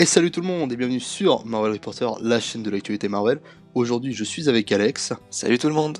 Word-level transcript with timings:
Et 0.00 0.06
salut 0.06 0.30
tout 0.30 0.42
le 0.42 0.46
monde 0.46 0.72
et 0.72 0.76
bienvenue 0.76 1.00
sur 1.00 1.44
Marvel 1.44 1.72
Reporter, 1.72 2.16
la 2.22 2.38
chaîne 2.38 2.62
de 2.62 2.70
l'actualité 2.70 3.08
Marvel. 3.08 3.40
Aujourd'hui 3.74 4.12
je 4.12 4.22
suis 4.22 4.48
avec 4.48 4.70
Alex. 4.70 5.12
Salut 5.28 5.58
tout 5.58 5.66
le 5.66 5.74
monde 5.74 5.98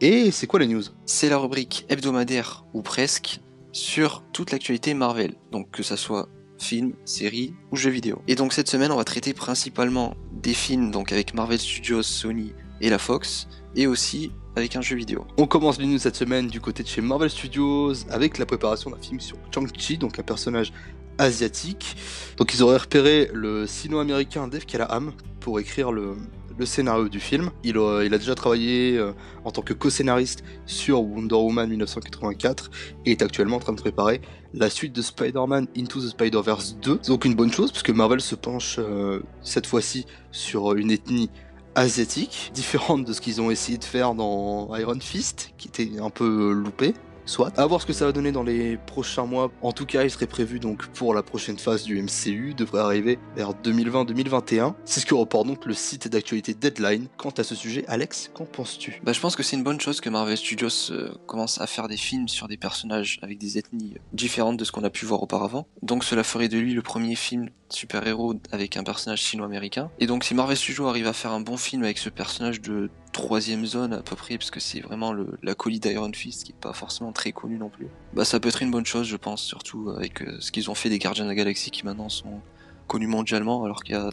Et 0.00 0.30
c'est 0.30 0.46
quoi 0.46 0.60
les 0.60 0.68
news? 0.68 0.84
C'est 1.04 1.28
la 1.28 1.38
rubrique 1.38 1.84
hebdomadaire, 1.88 2.64
ou 2.72 2.82
presque, 2.82 3.40
sur 3.72 4.22
toute 4.32 4.52
l'actualité 4.52 4.94
Marvel. 4.94 5.34
Donc 5.50 5.72
que 5.72 5.82
ça 5.82 5.96
soit 5.96 6.28
films, 6.56 6.92
séries 7.04 7.52
ou 7.72 7.76
jeux 7.76 7.90
vidéo. 7.90 8.22
Et 8.28 8.36
donc 8.36 8.52
cette 8.52 8.68
semaine 8.68 8.92
on 8.92 8.96
va 8.96 9.02
traiter 9.02 9.34
principalement 9.34 10.14
des 10.30 10.54
films 10.54 10.92
donc 10.92 11.10
avec 11.10 11.34
Marvel 11.34 11.58
Studios, 11.58 12.04
Sony 12.04 12.52
et 12.80 12.90
la 12.90 12.98
Fox, 12.98 13.48
et 13.74 13.88
aussi 13.88 14.30
avec 14.54 14.76
un 14.76 14.82
jeu 14.82 14.94
vidéo. 14.94 15.26
On 15.36 15.48
commence 15.48 15.80
les 15.80 15.86
news 15.86 15.98
cette 15.98 16.14
semaine 16.14 16.46
du 16.46 16.60
côté 16.60 16.84
de 16.84 16.88
chez 16.88 17.00
Marvel 17.00 17.28
Studios 17.28 18.08
avec 18.08 18.38
la 18.38 18.46
préparation 18.46 18.90
d'un 18.90 18.98
film 18.98 19.18
sur 19.18 19.36
Chang-Chi, 19.52 19.98
donc 19.98 20.20
un 20.20 20.22
personnage 20.22 20.72
asiatique. 21.18 21.96
Donc 22.36 22.54
ils 22.54 22.62
auraient 22.62 22.78
repéré 22.78 23.30
le 23.32 23.66
sino-américain 23.66 24.48
Dave 24.48 24.66
Callahan 24.66 25.12
pour 25.40 25.60
écrire 25.60 25.92
le, 25.92 26.16
scénario 26.64 27.08
du 27.08 27.18
film. 27.18 27.50
Il 27.64 27.76
a, 27.76 28.04
il 28.04 28.14
a 28.14 28.18
déjà 28.18 28.36
travaillé 28.36 28.96
euh, 28.96 29.12
en 29.44 29.50
tant 29.50 29.62
que 29.62 29.72
co-scénariste 29.72 30.44
sur 30.64 31.02
Wonder 31.02 31.34
Woman 31.34 31.68
1984 31.68 32.70
et 33.04 33.10
est 33.10 33.22
actuellement 33.22 33.56
en 33.56 33.58
train 33.58 33.72
de 33.72 33.80
préparer 33.80 34.20
la 34.54 34.70
suite 34.70 34.92
de 34.92 35.02
Spider-Man 35.02 35.66
Into 35.76 36.00
the 36.00 36.10
Spider-Verse 36.10 36.76
2. 36.80 37.00
C'est 37.02 37.10
donc 37.10 37.24
une 37.24 37.34
bonne 37.34 37.50
chose 37.52 37.72
puisque 37.72 37.90
Marvel 37.90 38.20
se 38.20 38.36
penche 38.36 38.76
euh, 38.78 39.20
cette 39.42 39.66
fois-ci 39.66 40.06
sur 40.30 40.76
une 40.76 40.92
ethnie 40.92 41.30
asiatique, 41.74 42.52
différente 42.54 43.04
de 43.04 43.12
ce 43.12 43.20
qu'ils 43.20 43.40
ont 43.40 43.50
essayé 43.50 43.78
de 43.78 43.84
faire 43.84 44.14
dans 44.14 44.74
Iron 44.76 45.00
Fist, 45.00 45.52
qui 45.58 45.68
était 45.68 45.90
un 46.00 46.10
peu 46.10 46.52
loupé. 46.52 46.94
Soit. 47.24 47.56
À 47.58 47.66
voir 47.66 47.80
ce 47.80 47.86
que 47.86 47.92
ça 47.92 48.04
va 48.04 48.12
donner 48.12 48.32
dans 48.32 48.42
les 48.42 48.76
prochains 48.76 49.24
mois. 49.24 49.50
En 49.62 49.72
tout 49.72 49.86
cas, 49.86 50.04
il 50.04 50.10
serait 50.10 50.26
prévu 50.26 50.58
donc 50.58 50.86
pour 50.88 51.14
la 51.14 51.22
prochaine 51.22 51.58
phase 51.58 51.84
du 51.84 52.00
MCU, 52.02 52.54
devrait 52.54 52.80
arriver 52.80 53.18
vers 53.36 53.52
2020-2021. 53.52 54.74
C'est 54.84 55.00
ce 55.00 55.06
que 55.06 55.14
reporte 55.14 55.46
donc 55.46 55.66
le 55.66 55.74
site 55.74 56.08
d'actualité 56.08 56.54
Deadline. 56.54 57.06
Quant 57.16 57.30
à 57.30 57.44
ce 57.44 57.54
sujet, 57.54 57.84
Alex, 57.88 58.30
qu'en 58.34 58.44
penses-tu? 58.44 59.00
Bah 59.04 59.12
je 59.12 59.20
pense 59.20 59.36
que 59.36 59.42
c'est 59.42 59.56
une 59.56 59.62
bonne 59.62 59.80
chose 59.80 60.00
que 60.00 60.10
Marvel 60.10 60.36
Studios 60.36 60.90
euh, 60.90 61.12
commence 61.26 61.60
à 61.60 61.66
faire 61.66 61.88
des 61.88 61.96
films 61.96 62.28
sur 62.28 62.48
des 62.48 62.56
personnages 62.56 63.18
avec 63.22 63.38
des 63.38 63.58
ethnies 63.58 63.94
différentes 64.12 64.56
de 64.56 64.64
ce 64.64 64.72
qu'on 64.72 64.84
a 64.84 64.90
pu 64.90 65.06
voir 65.06 65.22
auparavant. 65.22 65.66
Donc 65.82 66.04
cela 66.04 66.24
ferait 66.24 66.48
de 66.48 66.58
lui 66.58 66.74
le 66.74 66.82
premier 66.82 67.14
film 67.14 67.48
super-héros 67.68 68.34
avec 68.50 68.76
un 68.76 68.84
personnage 68.84 69.22
sino-américain. 69.22 69.90
Et 69.98 70.06
donc 70.06 70.24
si 70.24 70.34
Marvel 70.34 70.56
Studios 70.56 70.86
arrive 70.86 71.06
à 71.06 71.12
faire 71.12 71.32
un 71.32 71.40
bon 71.40 71.56
film 71.56 71.82
avec 71.84 71.98
ce 71.98 72.08
personnage 72.08 72.60
de 72.60 72.90
troisième 73.12 73.66
zone 73.66 73.92
à 73.92 74.02
peu 74.02 74.16
près, 74.16 74.38
parce 74.38 74.50
que 74.50 74.60
c'est 74.60 74.80
vraiment 74.80 75.14
la 75.42 75.54
colis 75.54 75.80
d'Iron 75.80 76.12
Fist 76.12 76.44
qui 76.44 76.52
est 76.52 76.60
pas 76.60 76.72
forcément 76.72 77.12
très 77.12 77.32
connu 77.32 77.58
non 77.58 77.68
plus, 77.68 77.86
bah 78.14 78.24
ça 78.24 78.40
peut 78.40 78.48
être 78.48 78.62
une 78.62 78.70
bonne 78.70 78.86
chose 78.86 79.06
je 79.06 79.16
pense, 79.16 79.42
surtout 79.42 79.90
avec 79.90 80.22
euh, 80.22 80.36
ce 80.40 80.50
qu'ils 80.50 80.70
ont 80.70 80.74
fait 80.74 80.88
des 80.88 80.98
Gardiens 80.98 81.24
de 81.24 81.28
la 81.28 81.34
Galaxie 81.34 81.70
qui 81.70 81.84
maintenant 81.84 82.08
sont 82.08 82.40
connus 82.88 83.06
mondialement, 83.06 83.64
alors 83.64 83.82
qu'il 83.84 83.94
y 83.94 83.98
a 83.98 84.10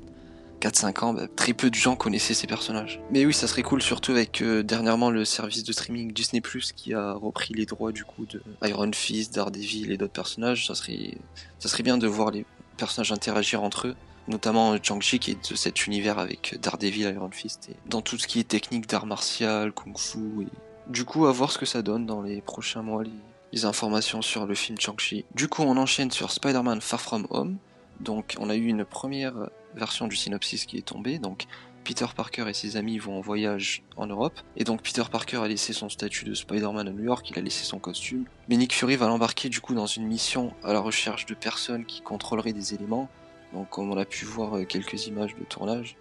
4-5 0.59 1.03
ans, 1.03 1.13
bah, 1.13 1.27
très 1.35 1.53
peu 1.53 1.69
de 1.69 1.75
gens 1.75 1.95
connaissaient 1.95 2.33
ces 2.33 2.47
personnages. 2.47 3.01
Mais 3.11 3.25
oui, 3.25 3.33
ça 3.33 3.47
serait 3.47 3.63
cool, 3.63 3.81
surtout 3.81 4.11
avec 4.11 4.41
euh, 4.41 4.61
dernièrement 4.61 5.09
le 5.09 5.25
service 5.25 5.63
de 5.63 5.71
streaming 5.71 6.11
Disney 6.11 6.41
Plus 6.41 6.73
qui 6.73 6.93
a 6.93 7.13
repris 7.13 7.53
les 7.53 7.65
droits 7.65 7.91
du 7.91 8.03
coup 8.03 8.25
de 8.25 8.41
Iron 8.63 8.91
Fist, 8.93 9.33
Daredevil 9.33 9.91
et 9.91 9.97
d'autres 9.97 10.13
personnages. 10.13 10.67
Ça 10.67 10.75
serait 10.75 11.83
bien 11.83 11.97
de 11.97 12.07
voir 12.07 12.31
les 12.31 12.45
personnages 12.77 13.11
interagir 13.11 13.63
entre 13.63 13.87
eux, 13.87 13.95
notamment 14.29 14.77
Chang-Chi 14.81 15.19
qui 15.19 15.31
est 15.31 15.51
de 15.51 15.55
cet 15.55 15.85
univers 15.85 16.19
avec 16.19 16.57
Daredevil, 16.61 17.11
Iron 17.13 17.31
Fist 17.31 17.69
et 17.69 17.75
dans 17.87 18.01
tout 18.01 18.17
ce 18.17 18.27
qui 18.27 18.39
est 18.39 18.47
technique 18.47 18.87
d'art 18.87 19.05
martial, 19.05 19.73
kung-fu. 19.73 20.43
Et... 20.43 20.47
Du 20.87 21.03
coup, 21.03 21.25
à 21.25 21.31
voir 21.31 21.51
ce 21.51 21.57
que 21.57 21.65
ça 21.65 21.81
donne 21.81 22.05
dans 22.05 22.21
les 22.21 22.41
prochains 22.41 22.81
mois, 22.81 23.03
les, 23.03 23.65
informations 23.65 24.21
sur 24.21 24.45
le 24.45 24.55
film 24.55 24.79
Chang-Chi. 24.79 25.25
Du 25.33 25.47
coup, 25.47 25.63
on 25.63 25.75
enchaîne 25.75 26.11
sur 26.11 26.31
Spider-Man 26.31 26.79
Far 26.81 27.01
From 27.01 27.27
Home. 27.31 27.57
Donc, 27.99 28.35
on 28.39 28.49
a 28.49 28.55
eu 28.55 28.67
une 28.67 28.85
première 28.85 29.49
version 29.75 30.07
du 30.07 30.15
synopsis 30.15 30.65
qui 30.65 30.77
est 30.77 30.85
tombée. 30.85 31.17
Donc, 31.19 31.47
Peter 31.83 32.05
Parker 32.15 32.45
et 32.47 32.53
ses 32.53 32.77
amis 32.77 32.99
vont 32.99 33.17
en 33.17 33.21
voyage 33.21 33.81
en 33.97 34.05
Europe. 34.05 34.39
Et 34.55 34.63
donc 34.63 34.83
Peter 34.83 35.03
Parker 35.11 35.37
a 35.37 35.47
laissé 35.47 35.73
son 35.73 35.89
statut 35.89 36.25
de 36.25 36.33
Spider-Man 36.35 36.87
à 36.87 36.91
New 36.91 37.03
York, 37.03 37.27
il 37.31 37.39
a 37.39 37.41
laissé 37.41 37.63
son 37.63 37.79
costume. 37.79 38.25
Mais 38.47 38.57
Nick 38.57 38.73
Fury 38.73 38.95
va 38.95 39.07
l'embarquer 39.07 39.49
du 39.49 39.59
coup 39.59 39.73
dans 39.73 39.87
une 39.87 40.05
mission 40.05 40.53
à 40.63 40.73
la 40.73 40.79
recherche 40.79 41.25
de 41.25 41.33
personnes 41.33 41.85
qui 41.85 42.01
contrôleraient 42.01 42.53
des 42.53 42.75
éléments. 42.75 43.09
Donc 43.53 43.69
comme 43.69 43.91
on 43.91 43.97
a 43.97 44.05
pu 44.05 44.25
voir 44.25 44.57
euh, 44.57 44.63
quelques 44.65 45.07
images 45.07 45.35
de 45.35 45.43
tournage, 45.43 45.95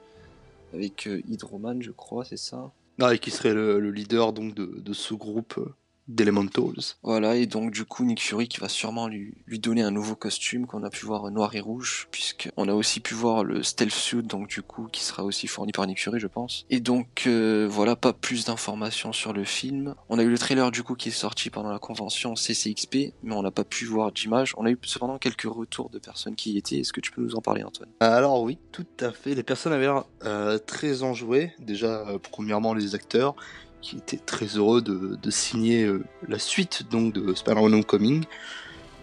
avec 0.74 1.06
euh, 1.06 1.22
Hydroman 1.28 1.82
je 1.82 1.90
crois, 1.90 2.24
c'est 2.24 2.36
ça? 2.36 2.72
Ah, 3.00 3.14
et 3.14 3.18
qui 3.18 3.30
serait 3.30 3.54
le, 3.54 3.80
le 3.80 3.90
leader 3.90 4.32
donc 4.32 4.54
de, 4.54 4.66
de 4.66 4.92
ce 4.92 5.14
groupe 5.14 5.54
euh, 5.58 5.74
d'Elementals. 6.08 6.96
Voilà, 7.02 7.36
et 7.36 7.46
donc 7.46 7.70
du 7.70 7.84
coup 7.84 8.04
Nick 8.04 8.20
Fury 8.20 8.48
qui 8.48 8.60
va 8.60 8.68
sûrement 8.68 9.08
lui, 9.08 9.34
lui 9.46 9.58
donner 9.58 9.82
un 9.82 9.90
nouveau 9.90 10.14
costume 10.14 10.66
qu'on 10.66 10.82
a 10.82 10.90
pu 10.90 11.06
voir 11.06 11.30
noir 11.30 11.54
et 11.54 11.60
rouge, 11.60 12.08
puisqu'on 12.10 12.68
a 12.68 12.74
aussi 12.74 13.00
pu 13.00 13.14
voir 13.14 13.44
le 13.44 13.62
stealth 13.62 13.92
suit, 13.92 14.22
donc 14.22 14.48
du 14.48 14.62
coup 14.62 14.88
qui 14.90 15.04
sera 15.04 15.24
aussi 15.24 15.46
fourni 15.46 15.72
par 15.72 15.86
Nick 15.86 16.00
Fury 16.00 16.18
je 16.18 16.26
pense. 16.26 16.64
Et 16.70 16.80
donc 16.80 17.24
euh, 17.26 17.68
voilà, 17.70 17.96
pas 17.96 18.12
plus 18.12 18.46
d'informations 18.46 19.12
sur 19.12 19.32
le 19.32 19.44
film. 19.44 19.94
On 20.08 20.18
a 20.18 20.22
eu 20.22 20.30
le 20.30 20.38
trailer 20.38 20.70
du 20.70 20.82
coup 20.82 20.94
qui 20.94 21.10
est 21.10 21.12
sorti 21.12 21.50
pendant 21.50 21.70
la 21.70 21.78
convention 21.78 22.34
CCXP, 22.34 23.12
mais 23.22 23.34
on 23.34 23.42
n'a 23.42 23.50
pas 23.50 23.64
pu 23.64 23.84
voir 23.84 24.12
d'image. 24.12 24.54
On 24.56 24.64
a 24.64 24.70
eu 24.70 24.78
cependant 24.82 25.18
quelques 25.18 25.42
retours 25.42 25.90
de 25.90 25.98
personnes 25.98 26.36
qui 26.36 26.52
y 26.52 26.58
étaient. 26.58 26.78
Est-ce 26.78 26.92
que 26.92 27.00
tu 27.00 27.10
peux 27.10 27.22
nous 27.22 27.34
en 27.34 27.40
parler 27.40 27.62
Antoine? 27.62 27.90
Alors 28.00 28.42
oui, 28.42 28.58
tout 28.72 28.86
à 29.00 29.12
fait. 29.12 29.34
Les 29.34 29.42
personnes 29.42 29.72
avaient 29.72 29.86
l'air 29.86 30.04
euh, 30.24 30.58
très 30.58 31.02
enjouées. 31.02 31.52
Déjà, 31.58 32.08
euh, 32.08 32.18
premièrement 32.18 32.74
les 32.74 32.94
acteurs 32.94 33.34
qui 33.80 33.96
étaient 33.96 34.16
très 34.18 34.46
heureux 34.46 34.82
de, 34.82 35.30
signer 35.30 35.84
euh, 35.84 36.04
la 36.26 36.38
suite 36.38 36.84
donc 36.90 37.12
de 37.12 37.34
Spider-Man 37.34 37.74
Homecoming. 37.74 38.24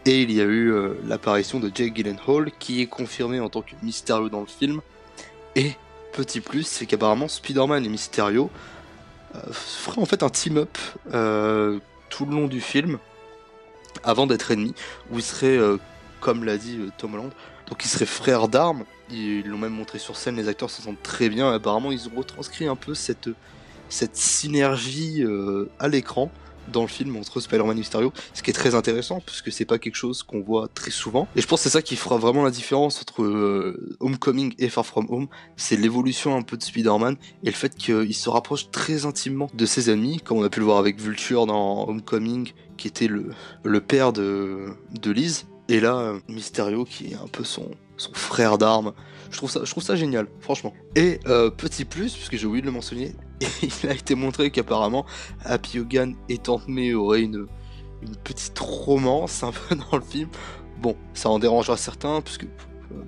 Et 0.07 0.21
il 0.21 0.31
y 0.31 0.39
a 0.39 0.43
eu 0.43 0.71
euh, 0.71 0.93
l'apparition 1.07 1.59
de 1.59 1.71
Jake 1.73 1.95
Gyllenhaal 1.95 2.51
qui 2.59 2.81
est 2.81 2.85
confirmé 2.85 3.39
en 3.39 3.49
tant 3.49 3.61
que 3.61 3.73
Mysterio 3.81 4.29
dans 4.29 4.41
le 4.41 4.45
film. 4.45 4.81
Et 5.55 5.71
petit 6.13 6.41
plus, 6.41 6.63
c'est 6.67 6.85
qu'apparemment 6.85 7.27
Spider-Man 7.27 7.83
et 7.83 7.89
Mysterio 7.89 8.51
euh, 9.33 9.39
feraient 9.51 10.01
en 10.01 10.05
fait 10.05 10.21
un 10.21 10.29
team-up 10.29 10.77
euh, 11.11 11.79
tout 12.09 12.25
le 12.25 12.35
long 12.35 12.47
du 12.47 12.61
film 12.61 12.99
avant 14.03 14.27
d'être 14.27 14.51
ennemis, 14.51 14.75
où 15.09 15.17
ils 15.17 15.23
seraient, 15.23 15.57
comme 16.19 16.43
l'a 16.43 16.57
dit 16.57 16.79
Tom 16.97 17.15
Holland, 17.15 17.31
donc 17.67 17.83
ils 17.83 17.87
seraient 17.87 18.05
frères 18.05 18.47
d'armes. 18.49 18.83
Ils 19.09 19.47
l'ont 19.47 19.57
même 19.57 19.73
montré 19.73 19.97
sur 19.99 20.17
scène, 20.17 20.35
les 20.35 20.47
acteurs 20.49 20.69
se 20.69 20.81
sentent 20.81 21.01
très 21.01 21.29
bien. 21.29 21.51
Apparemment, 21.51 21.91
ils 21.91 22.07
ont 22.09 22.17
retranscrit 22.17 22.67
un 22.67 22.75
peu 22.75 22.93
cette 22.93 23.29
cette 23.89 24.15
synergie 24.15 25.23
euh, 25.23 25.69
à 25.79 25.87
l'écran 25.87 26.31
dans 26.71 26.81
le 26.81 26.87
film 26.87 27.15
entre 27.15 27.39
Spider-Man 27.39 27.75
et 27.75 27.79
Mysterio, 27.79 28.11
ce 28.33 28.41
qui 28.41 28.49
est 28.49 28.53
très 28.53 28.75
intéressant 28.75 29.21
puisque 29.25 29.51
c'est 29.51 29.65
pas 29.65 29.77
quelque 29.77 29.95
chose 29.95 30.23
qu'on 30.23 30.41
voit 30.41 30.67
très 30.67 30.91
souvent. 30.91 31.27
Et 31.35 31.41
je 31.41 31.47
pense 31.47 31.59
que 31.59 31.63
c'est 31.65 31.77
ça 31.77 31.81
qui 31.81 31.95
fera 31.95 32.17
vraiment 32.17 32.43
la 32.43 32.51
différence 32.51 33.01
entre 33.01 33.23
euh, 33.23 33.97
Homecoming 33.99 34.53
et 34.57 34.69
Far 34.69 34.85
From 34.85 35.05
Home, 35.09 35.27
c'est 35.55 35.75
l'évolution 35.75 36.35
un 36.35 36.41
peu 36.41 36.57
de 36.57 36.63
Spider-Man 36.63 37.17
et 37.43 37.47
le 37.47 37.51
fait 37.51 37.75
qu'il 37.75 38.15
se 38.15 38.29
rapproche 38.29 38.71
très 38.71 39.05
intimement 39.05 39.49
de 39.53 39.65
ses 39.65 39.89
ennemis, 39.89 40.19
comme 40.19 40.39
on 40.39 40.43
a 40.43 40.49
pu 40.49 40.59
le 40.59 40.65
voir 40.65 40.77
avec 40.77 40.99
Vulture 40.99 41.45
dans 41.45 41.87
Homecoming, 41.87 42.51
qui 42.77 42.87
était 42.87 43.07
le, 43.07 43.29
le 43.63 43.81
père 43.81 44.13
de, 44.13 44.65
de 44.99 45.11
Liz, 45.11 45.45
et 45.69 45.79
là 45.79 45.97
euh, 45.97 46.19
Mysterio 46.27 46.85
qui 46.85 47.11
est 47.11 47.15
un 47.15 47.27
peu 47.27 47.43
son, 47.43 47.69
son 47.97 48.13
frère 48.13 48.57
d'armes. 48.57 48.93
Je 49.31 49.37
trouve 49.37 49.83
ça, 49.83 49.95
génial, 49.95 50.27
franchement. 50.39 50.73
Et 50.95 51.19
euh, 51.27 51.49
petit 51.49 51.83
plus, 51.83 52.13
puisque 52.13 52.37
j'ai 52.37 52.45
oublié 52.45 52.61
de 52.61 52.67
le 52.67 52.71
mentionner, 52.71 53.13
il 53.61 53.89
a 53.89 53.93
été 53.93 54.15
montré 54.15 54.49
qu'apparemment 54.49 55.05
Happy 55.43 55.79
Hogan 55.79 56.15
et 56.29 56.37
Tante 56.37 56.63
auraient 56.95 57.21
une, 57.21 57.47
petite 58.23 58.59
romance 58.59 59.43
un 59.43 59.51
peu 59.51 59.75
dans 59.91 59.97
le 59.97 60.03
film. 60.03 60.29
Bon, 60.81 60.95
ça 61.13 61.29
en 61.29 61.39
dérangera 61.39 61.75
certains, 61.75 62.21
puisque 62.21 62.45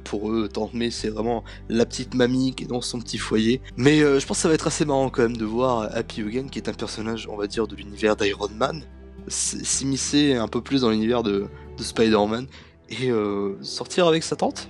pour 0.03 0.31
eux, 0.31 0.49
Tante 0.49 0.71
c'est 0.89 1.09
vraiment 1.09 1.43
la 1.69 1.85
petite 1.85 2.13
mamie 2.13 2.53
qui 2.55 2.63
est 2.63 2.67
dans 2.67 2.81
son 2.81 2.99
petit 2.99 3.17
foyer. 3.17 3.61
Mais 3.77 4.01
euh, 4.01 4.19
je 4.19 4.25
pense 4.25 4.37
que 4.37 4.41
ça 4.41 4.47
va 4.49 4.55
être 4.55 4.67
assez 4.67 4.85
marrant 4.85 5.09
quand 5.09 5.21
même 5.21 5.37
de 5.37 5.45
voir 5.45 5.89
Happy 5.95 6.23
Hogan, 6.23 6.49
qui 6.49 6.59
est 6.59 6.67
un 6.67 6.73
personnage, 6.73 7.27
on 7.31 7.37
va 7.37 7.47
dire, 7.47 7.67
de 7.67 7.75
l'univers 7.75 8.15
d'Iron 8.15 8.49
Man, 8.57 8.83
s'immiscer 9.27 10.33
un 10.33 10.47
peu 10.47 10.61
plus 10.61 10.81
dans 10.81 10.89
l'univers 10.89 11.23
de 11.23 11.47
Spider-Man 11.77 12.47
et 12.89 13.09
euh, 13.09 13.57
sortir 13.61 14.07
avec 14.07 14.23
sa 14.23 14.35
tante. 14.35 14.69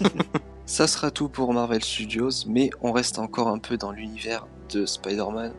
Ça 0.66 0.86
sera 0.86 1.10
tout 1.10 1.28
pour 1.28 1.52
Marvel 1.54 1.82
Studios, 1.82 2.44
mais 2.46 2.70
on 2.82 2.92
reste 2.92 3.18
encore 3.18 3.48
un 3.48 3.58
peu 3.58 3.76
dans 3.76 3.90
l'univers 3.90 4.46
de 4.70 4.84
Spider-Man, 4.84 5.52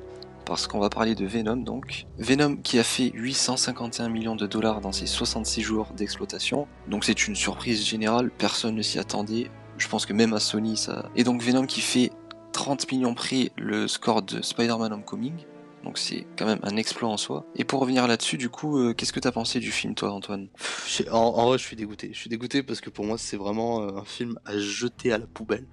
parce 0.45 0.67
qu'on 0.67 0.79
va 0.79 0.89
parler 0.89 1.15
de 1.15 1.25
Venom 1.25 1.57
donc. 1.57 2.05
Venom 2.19 2.57
qui 2.57 2.77
a 2.77 2.83
fait 2.83 3.11
851 3.15 4.09
millions 4.09 4.35
de 4.35 4.45
dollars 4.45 4.81
dans 4.81 4.91
ses 4.91 5.07
66 5.07 5.61
jours 5.61 5.87
d'exploitation, 5.95 6.67
donc 6.87 7.05
c'est 7.05 7.27
une 7.27 7.35
surprise 7.35 7.83
générale, 7.83 8.29
personne 8.29 8.75
ne 8.75 8.83
s'y 8.83 8.99
attendait, 8.99 9.49
je 9.79 9.87
pense 9.87 10.05
que 10.05 10.13
même 10.13 10.33
à 10.33 10.39
Sony 10.39 10.77
ça... 10.77 11.09
Et 11.15 11.23
donc 11.23 11.41
Venom 11.41 11.65
qui 11.65 11.81
fait 11.81 12.11
30 12.51 12.91
millions 12.91 13.15
près 13.15 13.51
le 13.57 13.87
score 13.87 14.21
de 14.21 14.43
Spider-Man 14.43 14.93
Homecoming, 14.93 15.33
donc 15.83 15.97
c'est 15.97 16.25
quand 16.37 16.45
même 16.45 16.59
un 16.63 16.75
exploit 16.77 17.09
en 17.09 17.17
soi. 17.17 17.45
Et 17.55 17.63
pour 17.63 17.79
revenir 17.79 18.07
là-dessus, 18.07 18.37
du 18.37 18.49
coup, 18.49 18.79
euh, 18.79 18.93
qu'est-ce 18.93 19.13
que 19.13 19.19
t'as 19.19 19.31
pensé 19.31 19.59
du 19.59 19.71
film, 19.71 19.95
toi, 19.95 20.11
Antoine? 20.11 20.47
En, 21.11 21.47
vrai, 21.47 21.57
je 21.57 21.63
suis 21.63 21.75
dégoûté. 21.75 22.09
Je 22.13 22.19
suis 22.19 22.29
dégoûté 22.29 22.63
parce 22.63 22.81
que 22.81 22.89
pour 22.89 23.05
moi, 23.05 23.17
c'est 23.17 23.37
vraiment 23.37 23.81
euh, 23.81 23.97
un 23.97 24.05
film 24.05 24.39
à 24.45 24.57
jeter 24.57 25.11
à 25.11 25.17
la 25.17 25.27
poubelle. 25.27 25.65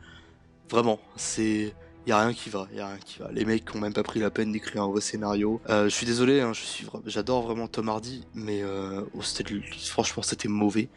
Vraiment, 0.70 0.98
c'est. 1.14 1.74
y 2.06 2.12
a 2.12 2.20
rien 2.20 2.32
qui 2.32 2.50
va, 2.50 2.66
y 2.74 2.80
a 2.80 2.88
rien 2.88 2.98
qui 2.98 3.20
va. 3.20 3.30
Les 3.32 3.44
mecs 3.44 3.72
ont 3.74 3.78
même 3.78 3.92
pas 3.92 4.02
pris 4.02 4.18
la 4.20 4.30
peine 4.30 4.52
d'écrire 4.52 4.82
un 4.82 4.88
vrai 4.88 5.00
scénario. 5.00 5.60
Euh, 5.68 5.84
je 5.84 5.94
suis 5.94 6.06
désolé, 6.06 6.40
hein, 6.40 6.52
je 6.52 6.60
suis, 6.60 6.86
j'adore 7.06 7.42
vraiment 7.42 7.68
Tom 7.68 7.88
Hardy, 7.88 8.24
mais 8.34 8.62
euh, 8.62 9.02
oh, 9.14 9.20
franchement 9.84 10.22
c'était 10.22 10.48
mauvais, 10.48 10.88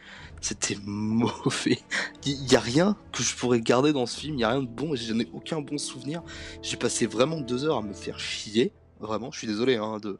c'était 0.41 0.77
mauvais. 0.83 1.79
Il 2.25 2.51
y, 2.51 2.55
a 2.55 2.59
rien 2.59 2.97
que 3.11 3.21
je 3.21 3.35
pourrais 3.35 3.61
garder 3.61 3.93
dans 3.93 4.07
ce 4.07 4.19
film, 4.19 4.35
il 4.35 4.41
y 4.41 4.43
a 4.43 4.49
rien 4.49 4.61
de 4.61 4.67
bon, 4.67 4.95
j'en 4.95 5.19
ai 5.19 5.29
aucun 5.33 5.61
bon 5.61 5.77
souvenir. 5.77 6.23
J'ai 6.63 6.77
passé 6.77 7.05
vraiment 7.05 7.39
deux 7.39 7.65
heures 7.65 7.77
à 7.77 7.83
me 7.83 7.93
faire 7.93 8.19
chier, 8.19 8.73
vraiment. 8.99 9.31
Je 9.31 9.37
suis 9.37 9.47
désolé 9.47 9.75
hein, 9.75 9.97
de 10.01 10.17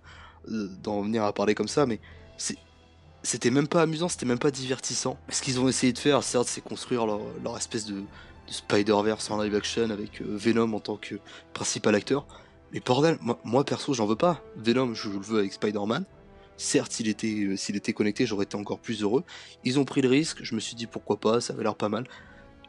d'en 0.47 1.01
venir 1.01 1.23
à 1.25 1.33
parler 1.33 1.53
comme 1.53 1.67
ça, 1.67 1.85
mais 1.85 1.99
c'était 3.23 3.51
même 3.51 3.67
pas 3.67 3.81
amusant, 3.81 4.07
c'était 4.07 4.25
même 4.25 4.39
pas 4.39 4.51
divertissant. 4.51 5.17
Ce 5.29 5.41
qu'ils 5.41 5.59
ont 5.59 5.67
essayé 5.67 5.93
de 5.93 5.97
faire, 5.97 6.23
certes, 6.23 6.47
c'est 6.47 6.61
construire 6.61 7.05
leur, 7.05 7.57
espèce 7.57 7.85
de, 7.85 8.03
Spider-Verse 8.47 9.29
en 9.29 9.41
live 9.41 9.53
action 9.53 9.91
avec 9.91 10.21
euh, 10.21 10.25
Venom 10.27 10.73
en 10.73 10.79
tant 10.79 10.97
que 10.97 11.15
principal 11.53 11.93
acteur. 11.93 12.25
Mais 12.73 12.79
bordel, 12.79 13.19
moi, 13.43 13.63
perso, 13.63 13.93
j'en 13.93 14.07
veux 14.07 14.15
pas. 14.15 14.41
Venom, 14.55 14.95
je, 14.95 15.09
le 15.09 15.19
veux 15.19 15.39
avec 15.39 15.53
Spider-Man. 15.53 16.03
Certes, 16.57 16.91
s'il 16.91 17.07
était, 17.07 17.45
euh, 17.45 17.55
s'il 17.57 17.75
était 17.75 17.93
connecté, 17.93 18.25
j'aurais 18.25 18.45
été 18.45 18.55
encore 18.55 18.79
plus 18.79 19.03
heureux. 19.03 19.23
Ils 19.63 19.77
ont 19.77 19.85
pris 19.85 20.01
le 20.01 20.09
risque, 20.09 20.39
je 20.41 20.55
me 20.55 20.59
suis 20.59 20.75
dit 20.75 20.87
pourquoi 20.87 21.17
pas, 21.17 21.41
ça 21.41 21.53
avait 21.53 21.61
l'air 21.61 21.75
pas 21.75 21.89
mal. 21.89 22.07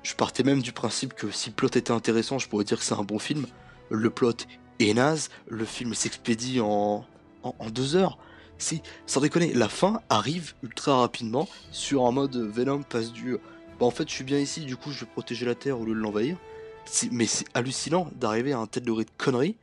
Je 0.02 0.14
partais 0.14 0.42
même 0.42 0.60
du 0.60 0.72
principe 0.72 1.14
que 1.14 1.30
si 1.30 1.48
le 1.48 1.54
plot 1.54 1.68
était 1.68 1.92
intéressant, 1.92 2.38
je 2.38 2.48
pourrais 2.48 2.64
dire 2.64 2.78
que 2.78 2.84
c'est 2.84 2.94
un 2.94 3.02
bon 3.02 3.18
film. 3.18 3.46
Le 3.90 4.10
plot 4.10 4.34
est 4.88 4.94
naze, 4.94 5.28
le 5.48 5.64
film 5.64 5.94
s'expédie 5.94 6.60
en, 6.60 7.04
en, 7.42 7.70
deux 7.70 7.96
heures. 7.96 8.18
Si, 8.58 8.82
sans 9.06 9.20
déconner, 9.20 9.52
la 9.54 9.68
fin 9.68 10.00
arrive 10.08 10.54
ultra 10.62 11.00
rapidement 11.00 11.48
sur 11.70 12.06
un 12.06 12.12
mode 12.12 12.36
Venom 12.36 12.82
passe 12.82 13.12
du 13.12 13.36
bah 13.78 13.86
en 13.86 13.90
fait 13.90 14.06
je 14.06 14.14
suis 14.14 14.24
bien 14.24 14.38
ici, 14.38 14.60
du 14.60 14.76
coup 14.76 14.92
je 14.92 15.00
vais 15.00 15.10
protéger 15.10 15.46
la 15.46 15.54
Terre 15.54 15.80
au 15.80 15.84
lieu 15.84 15.94
de 15.94 15.98
l'envahir. 16.00 16.36
Mais 17.12 17.26
c'est 17.26 17.46
hallucinant 17.54 18.10
d'arriver 18.14 18.52
à 18.52 18.58
un 18.58 18.66
tel 18.66 18.82
degré 18.82 19.04
de 19.04 19.10
conneries 19.16 19.56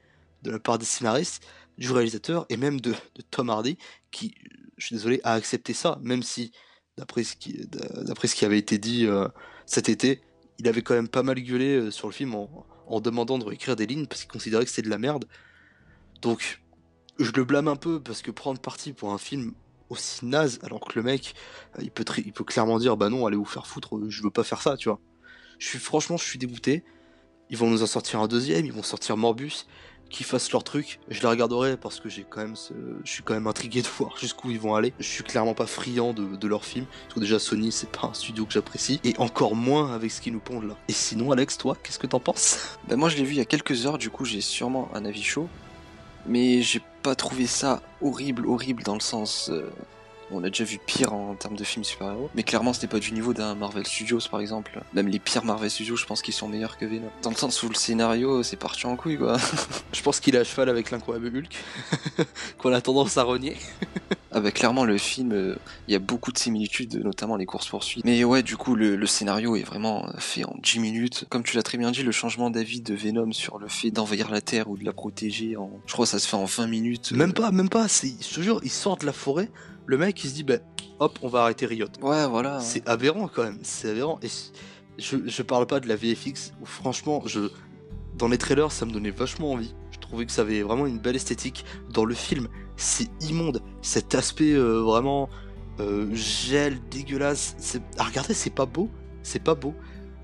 de 0.44 0.52
la 0.52 0.60
part 0.60 0.78
des 0.78 0.86
scénaristes, 0.86 1.46
du 1.78 1.92
réalisateur 1.92 2.46
et 2.50 2.58
même 2.58 2.82
de, 2.82 2.96
Tom 3.32 3.50
Hardy 3.50 3.78
qui, 4.12 4.34
je 4.78 4.88
suis 4.88 4.96
désolé, 4.96 5.22
a 5.24 5.34
accepté 5.34 5.74
ça, 5.74 6.00
même 6.02 6.24
si 6.24 6.52
d'après 6.98 7.24
ce 7.24 7.36
qui, 7.36 7.60
ce 7.62 8.36
qui 8.36 8.46
avait 8.46 8.58
été 8.58 8.78
dit 8.78 9.06
euh, 9.06 9.28
cet 9.66 9.90
été, 9.90 10.22
il 10.58 10.68
avait 10.68 10.82
quand 10.82 10.96
même 10.96 11.10
pas 11.10 11.22
mal 11.22 11.40
gueulé 11.40 11.76
euh, 11.76 11.92
sur 11.92 12.08
le 12.08 12.14
film 12.14 12.34
en, 12.34 12.66
en 12.88 13.02
demandant 13.02 13.38
de 13.38 13.46
réécrire 13.46 13.76
des 13.76 13.86
lignes 13.86 14.08
parce 14.08 14.22
qu'il 14.22 14.32
considérait 14.32 14.64
que 14.66 14.70
c'était 14.70 14.84
de 14.84 14.90
la 14.90 14.98
merde. 14.98 15.26
Donc 16.22 16.62
je 17.20 17.32
le 17.32 17.44
blâme 17.44 17.68
un 17.68 17.76
peu 17.76 18.02
parce 18.02 18.22
que 18.22 18.32
prendre 18.32 18.60
parti 18.60 18.94
pour 18.94 19.14
un 19.14 19.18
film 19.18 19.54
aussi 19.90 20.26
naze 20.26 20.60
alors 20.64 20.82
que 20.82 21.00
le 21.00 21.04
mec 21.04 21.34
euh, 21.78 21.84
il 21.84 21.92
peut 21.92 22.44
clairement 22.44 22.78
dire 22.78 22.98
bah 22.98 23.10
non 23.10 23.26
allez 23.26 23.38
vous 23.38 23.46
faire 23.46 23.66
foutre 23.66 23.98
je 24.10 24.22
veux 24.22 24.32
pas 24.32 24.44
faire 24.44 24.62
ça 24.62 24.78
tu 24.78 24.90
vois. 24.90 25.00
Je 25.60 25.68
suis 25.68 25.80
franchement 25.80 26.18
je 26.18 26.26
suis 26.26 26.40
dégoûté. 26.40 26.84
Ils 27.50 27.58
vont 27.58 27.70
nous 27.70 27.82
en 27.82 27.88
sortir 27.88 28.20
un 28.20 28.28
deuxième 28.28 28.66
ils 28.66 28.74
vont 28.74 28.84
sortir 28.84 29.18
Morbus 29.18 29.66
qu'ils 30.10 30.26
fassent 30.26 30.52
leur 30.52 30.64
truc 30.64 31.00
je 31.10 31.22
les 31.22 31.28
regarderai 31.28 31.78
parce 31.78 32.00
que 32.00 32.10
j'ai 32.10 32.26
quand 32.28 32.42
même 32.42 32.56
je 33.04 33.12
suis 33.12 33.24
quand 33.24 33.34
même 33.34 33.48
intrigué 33.48 33.82
de 33.82 33.88
voir 33.98 34.18
jusqu'où 34.18 34.52
ils 34.52 34.60
vont 34.60 34.76
aller. 34.76 34.94
Je 35.00 35.08
suis 35.08 35.24
clairement 35.24 35.54
pas 35.54 35.68
friand 35.68 36.14
de, 36.14 36.36
de 36.36 36.48
leur 36.48 36.66
film. 36.66 36.86
Parce 36.86 37.16
que 37.16 37.20
déjà 37.20 37.40
Sony 37.40 37.72
c'est 37.72 37.90
pas 37.90 38.08
un 38.08 38.14
studio 38.14 38.46
que 38.46 38.54
j'apprécie. 38.54 39.00
Et 39.04 39.14
encore 39.18 39.56
moins 39.56 39.94
avec 39.94 40.12
ce 40.12 40.22
qu'ils 40.22 40.34
nous 40.34 40.40
pondent 40.40 40.68
là. 40.68 40.76
Et 40.88 40.94
sinon 40.94 41.32
Alex 41.32 41.58
toi 41.58 41.78
qu'est-ce 41.82 42.00
que 42.00 42.08
t'en 42.08 42.20
penses? 42.20 42.78
Bah 42.88 42.96
moi 42.96 43.10
je 43.10 43.18
l'ai 43.18 43.24
vu 43.24 43.34
il 43.34 43.38
y 43.38 43.42
a 43.42 43.46
quelques 43.46 43.86
heures. 43.86 43.98
Du 43.98 44.10
coup 44.10 44.26
j'ai 44.26 44.42
sûrement 44.42 44.90
un 44.94 45.06
avis 45.06 45.24
chaud. 45.24 45.48
Mais 46.26 46.62
j'ai 46.62 46.82
pas 47.04 47.16
trouvé 47.16 47.48
ça 47.48 47.82
horrible, 48.02 48.48
horrible 48.48 48.84
dans 48.84 48.96
le 48.96 49.00
sens. 49.00 49.50
Euh, 49.50 49.70
on 50.32 50.44
a 50.44 50.50
déjà 50.50 50.64
vu 50.64 50.80
pire 50.84 51.14
en 51.14 51.36
termes 51.36 51.56
de 51.56 51.64
films 51.64 51.84
super-héros, 51.84 52.30
mais 52.36 52.44
clairement 52.44 52.74
c'était 52.74 52.88
pas 52.88 53.00
du 53.00 53.12
niveau 53.14 53.34
d'un 53.34 53.56
Marvel 53.56 53.86
Studios 53.86 54.20
par 54.30 54.42
exemple. 54.42 54.82
Même 54.94 55.08
les 55.08 55.20
pires 55.20 55.46
Marvel 55.46 55.70
Studios, 55.70 55.96
je 55.96 56.06
pense 56.06 56.22
qu'ils 56.22 56.34
sont 56.34 56.48
meilleurs 56.48 56.78
que 56.78 56.86
Venom. 56.86 57.10
Dans 57.24 57.30
le 57.30 57.36
sens 57.36 57.62
où 57.64 57.70
le 57.70 57.76
scénario 57.76 58.44
c'est 58.44 58.58
parti 58.58 58.86
en 58.86 58.96
couille 58.96 59.18
quoi. 59.18 59.38
je 59.94 60.02
pense 60.02 60.20
qu'il 60.20 60.36
est 60.36 60.40
à 60.40 60.44
cheval 60.44 60.70
avec 60.70 60.92
l'incroyable 60.92 61.28
Hulk, 61.28 62.26
qu'on 62.58 62.74
a 62.74 62.82
tendance 62.82 63.18
à 63.18 63.24
renier. 63.24 63.56
ah 64.32 64.40
bah 64.40 64.52
clairement 64.52 64.84
le 64.84 64.98
film, 64.98 65.32
euh, 65.32 65.56
il 65.88 65.94
y 65.94 65.96
a 65.96 66.00
beaucoup 66.00 66.32
de 66.32 66.38
similitudes, 66.38 67.02
notamment 67.04 67.38
les 67.38 67.46
courses 67.46 67.70
poursuites. 67.70 68.04
Mais 68.06 68.24
ouais, 68.24 68.44
du 68.44 68.58
coup 68.58 68.76
le, 68.76 69.06
scénario 69.08 69.56
est 69.56 69.64
vraiment 69.64 70.10
fait 70.18 70.44
en 70.44 70.56
10 70.62 70.80
minutes. 70.80 71.26
Comme 71.30 71.44
tu 71.44 71.56
l'as 71.56 71.64
très 71.64 71.78
bien 71.78 71.92
dit, 71.92 72.04
le 72.04 72.12
changement 72.12 72.50
d'avis 72.50 72.82
de 72.82 72.94
Venom 72.94 73.32
sur 73.32 73.58
le 73.58 73.68
fait 73.70 73.92
d'envahir 73.92 74.30
la 74.30 74.42
Terre 74.42 74.70
ou 74.70 74.78
de 74.78 74.84
la 74.84 74.92
protéger, 74.92 75.56
en... 75.56 75.72
je 75.86 75.94
crois 75.94 76.06
que 76.06 76.12
ça 76.12 76.20
se 76.20 76.28
fait 76.28 76.36
en 76.36 76.46
20 76.46 76.68
minutes. 76.68 77.12
Même 77.14 77.34
pas, 77.34 77.52
même 77.52 77.70
pas. 77.70 77.88
Je 77.88 78.36
te 78.36 78.42
jure, 78.42 78.60
il 78.64 78.70
sort 78.70 78.98
de 78.98 79.06
la 79.06 79.14
forêt 79.14 79.50
le 79.88 79.98
mec 79.98 80.24
il 80.24 80.30
se 80.30 80.36
dit 80.36 80.44
bah 80.44 80.58
hop 81.00 81.18
on 81.24 81.30
va 81.30 81.44
arrêter 81.44 81.66
Riot. 81.66 81.88
Ouais 82.02 82.28
voilà. 82.28 82.60
C'est 82.60 82.88
aberrant 82.88 83.28
quand 83.28 83.44
même, 83.44 83.60
c'est 83.64 83.90
aberrant. 83.90 84.20
Et 84.22 84.28
je, 85.00 85.18
je 85.26 85.42
parle 85.42 85.66
pas 85.66 85.80
de 85.80 85.88
la 85.88 85.96
VFX 85.96 86.54
où 86.62 86.66
franchement 86.66 87.24
je 87.26 87.50
dans 88.18 88.28
les 88.28 88.38
trailers 88.38 88.72
ça 88.72 88.86
me 88.86 88.92
donnait 88.92 89.12
vachement 89.12 89.54
envie. 89.54 89.74
Je 89.92 90.00
trouvais 90.00 90.26
que 90.26 90.32
ça 90.32 90.42
avait 90.44 90.62
vraiment 90.62 90.86
une 90.86 91.00
belle 91.00 91.16
esthétique. 91.16 91.66
Dans 91.92 92.06
le 92.06 92.14
film 92.14 92.50
c'est 92.76 93.10
immonde, 93.22 93.62
cet 93.82 94.14
aspect 94.14 94.54
euh, 94.54 94.82
vraiment 94.82 95.30
euh, 95.80 96.14
gel 96.14 96.78
dégueulasse. 96.92 97.56
À 97.98 98.04
regarder 98.04 98.34
c'est 98.34 98.54
pas 98.54 98.66
beau, 98.66 98.90
c'est 99.24 99.42
pas 99.42 99.56
beau. 99.56 99.74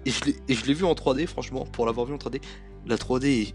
Et 0.05 0.11
je 0.11 0.65
l'ai 0.65 0.73
vu 0.73 0.83
en 0.83 0.93
3D 0.93 1.25
franchement 1.27 1.65
pour 1.65 1.85
l'avoir 1.85 2.05
vu 2.05 2.13
en 2.13 2.17
3D. 2.17 2.41
La 2.85 2.97
3D 2.97 3.25
est 3.27 3.53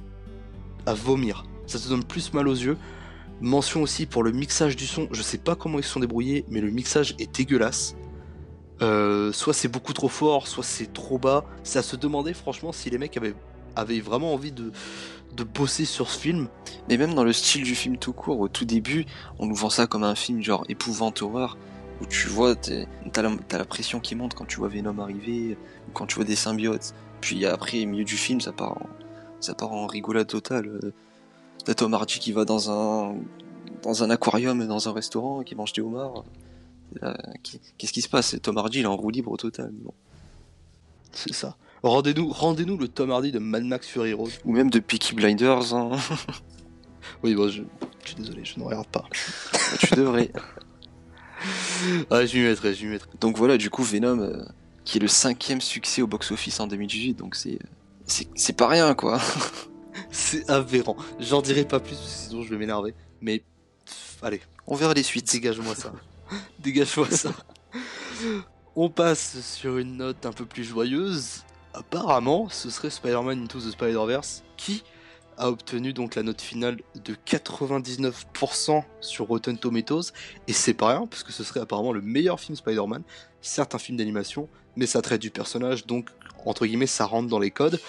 à 0.87 0.95
vomir. 0.95 1.45
Ça 1.67 1.79
te 1.79 1.87
donne 1.87 2.03
plus 2.03 2.33
mal 2.33 2.49
aux 2.49 2.55
yeux. 2.55 2.79
Mention 3.41 3.83
aussi 3.83 4.07
pour 4.07 4.25
le 4.25 4.33
mixage 4.33 4.75
du 4.75 4.87
son, 4.87 5.09
je 5.13 5.23
sais 5.23 5.39
pas 5.39 5.55
comment 5.55 5.79
ils 5.79 5.85
se 5.85 5.91
sont 5.91 6.01
débrouillés, 6.01 6.45
mais 6.49 6.61
le 6.61 6.71
mixage 6.71 7.15
est 7.19 7.33
dégueulasse. 7.37 7.95
Euh, 8.81 9.33
soit 9.33 9.55
c'est 9.55 9.69
beaucoup 9.69 9.93
trop 9.93 10.09
fort, 10.09 10.47
soit 10.47 10.65
c'est 10.65 10.93
trop 10.93 11.19
bas. 11.19 11.45
C'est 11.63 11.79
à 11.79 11.83
se 11.83 11.97
demander 11.97 12.35
franchement 12.35 12.73
si 12.73 12.91
les 12.91 12.99
mecs 12.99 13.17
avaient, 13.17 14.01
vraiment 14.01 14.35
envie 14.35 14.53
de, 14.53 14.73
bosser 15.55 15.85
sur 15.85 16.11
ce 16.11 16.19
film. 16.19 16.49
Mais 16.89 16.97
même 16.97 17.15
dans 17.15 17.25
le 17.25 17.33
style 17.33 17.63
du 17.63 17.77
film 17.77 17.97
tout 17.97 18.13
court, 18.13 18.41
au 18.41 18.49
tout 18.49 18.65
début, 18.65 19.07
on 19.39 19.47
nous 19.47 19.55
vend 19.55 19.71
ça 19.71 19.87
comme 19.87 20.03
un 20.03 20.17
film 20.17 20.43
genre 20.43 20.65
épouvante 20.69 21.23
horreur, 21.23 21.57
où 22.01 22.07
tu 22.07 22.27
vois, 22.27 22.57
t'as 22.57 23.23
la, 23.23 23.65
pression 23.65 24.01
qui 24.01 24.17
monte 24.17 24.35
quand 24.35 24.47
tu 24.47 24.59
vois 24.59 24.69
Venom 24.69 24.99
arriver, 24.99 25.57
ou 25.89 25.93
quand 25.93 26.07
tu 26.07 26.17
vois 26.17 26.25
des 26.25 26.37
symbiotes. 26.37 26.93
Puis 27.21 27.47
après, 27.47 27.85
au 27.85 27.87
milieu 27.87 28.05
du 28.05 28.17
film, 28.17 28.41
ça 28.41 28.53
part 28.53 28.73
en, 28.73 28.89
ça 29.39 29.55
part 29.55 29.73
en 29.73 29.87
rigolade 29.87 30.27
totale. 30.27 30.93
T'as 31.65 31.75
Tom 31.75 31.95
Hardy 31.95 32.19
qui 32.19 32.33
va 32.33 32.45
dans 32.45 32.71
un 32.71 33.17
dans 33.83 34.03
un 34.03 34.11
aquarium, 34.11 34.67
dans 34.67 34.89
un 34.89 34.93
restaurant, 34.93 35.43
qui 35.43 35.55
mange 35.55 35.73
des 35.73 35.83
homards. 35.83 36.25
Euh, 37.03 37.15
qu'est-ce 37.77 37.93
qui 37.93 38.03
se 38.03 38.09
passe? 38.09 38.37
Tom 38.43 38.57
Hardy, 38.59 38.79
il 38.81 38.85
est 38.85 38.87
en 38.87 38.97
roue 38.97 39.11
libre 39.11 39.31
au 39.31 39.37
total. 39.37 39.73
C'est 41.13 41.35
ça. 41.35 41.57
Rendez-nous 41.83 42.29
rendez 42.29 42.65
-nous 42.65 42.79
le 42.79 42.89
Tom 42.89 43.11
Hardy 43.11 43.31
de 43.31 43.39
Mad 43.39 43.65
Max 43.65 43.87
Fury 43.87 44.13
Road. 44.13 44.31
Ou 44.45 44.53
même 44.53 44.71
de 44.71 44.81
Peaky 44.81 45.15
Blinders. 45.15 45.75
Hein. 45.75 45.91
oui, 47.23 47.35
bon, 47.35 47.49
je... 47.49 47.63
suis 48.05 48.17
désolé, 48.17 48.45
je 48.45 48.59
ne 48.59 48.65
regarde 48.65 48.89
pas. 48.89 49.05
tu 49.79 49.95
devrais. 49.95 50.33
ouais, 52.11 52.27
je 52.27 52.37
m'y 52.37 52.45
mettrai, 52.45 52.75
je 52.75 52.85
m'y 52.85 52.93
mettrai. 52.93 53.11
Donc 53.21 53.37
voilà, 53.37 53.57
du 53.57 53.71
coup, 53.71 53.85
Venom, 53.85 54.21
euh, 54.21 54.45
qui 54.85 54.99
est 54.99 55.01
le 55.01 55.09
cinquième 55.09 55.61
succès 55.61 56.03
au 56.03 56.07
box-office 56.07 56.59
en 56.61 56.67
2018, 56.67 57.15
donc 57.15 57.37
c'est 57.37 57.59
c'est 58.07 58.57
pas 58.57 58.69
rien, 58.69 58.95
quoi. 58.95 59.21
c'est 60.19 60.51
aberrant. 60.51 60.97
J'en 61.21 61.41
dirai 61.41 61.65
pas 61.65 61.81
plus, 61.81 61.97
sinon 61.97 62.43
je 62.43 62.51
vais 62.51 62.57
m'énerver. 62.57 62.95
Mais 63.21 63.43
allez, 64.21 64.41
on 64.67 64.75
verra 64.75 64.93
les 64.93 65.03
suites. 65.03 65.31
Dégage-moi 65.31 65.75
ça. 65.75 65.93
Dégage-moi 66.59 67.11
ça. 67.11 67.33
On 68.77 68.91
passe 68.91 69.41
sur 69.41 69.79
une 69.79 69.97
note 69.97 70.27
un 70.27 70.33
peu 70.33 70.45
plus 70.45 70.65
joyeuse. 70.65 71.45
Apparemment, 71.73 72.49
ce 72.49 72.71
serait 72.71 72.91
Spider-Man 72.91 73.45
Into 73.45 73.61
the 73.61 73.71
Spider-Verse 73.71 74.43
qui 74.57 74.83
a 75.37 75.49
obtenu 75.49 75.93
donc 75.93 76.17
la 76.17 76.25
note 76.25 76.41
finale 76.41 76.79
de 76.97 77.15
99% 77.27 78.83
sur 79.01 79.29
Rotten 79.29 79.57
Tomatoes 79.57 80.13
et 80.49 80.53
c'est 80.53 80.75
pas 80.75 80.89
rien 80.89 81.07
parce 81.07 81.23
que 81.23 81.31
ce 81.31 81.45
serait 81.45 81.61
apparemment 81.61 81.93
le 81.93 82.01
meilleur 82.01 82.41
film 82.41 82.57
Spider-Man, 82.57 83.03
certes 83.41 83.77
un 83.77 83.79
film 83.79 83.97
d'animation, 83.97 84.49
mais 84.75 84.87
ça 84.87 85.01
traite 85.01 85.21
du 85.21 85.31
personnage 85.31 85.87
donc 85.87 86.11
entre 86.45 86.67
guillemets 86.67 86.89
ça 86.89 87.05
rentre 87.05 87.29
dans 87.29 87.39
les 87.39 87.53
codes. 87.53 87.81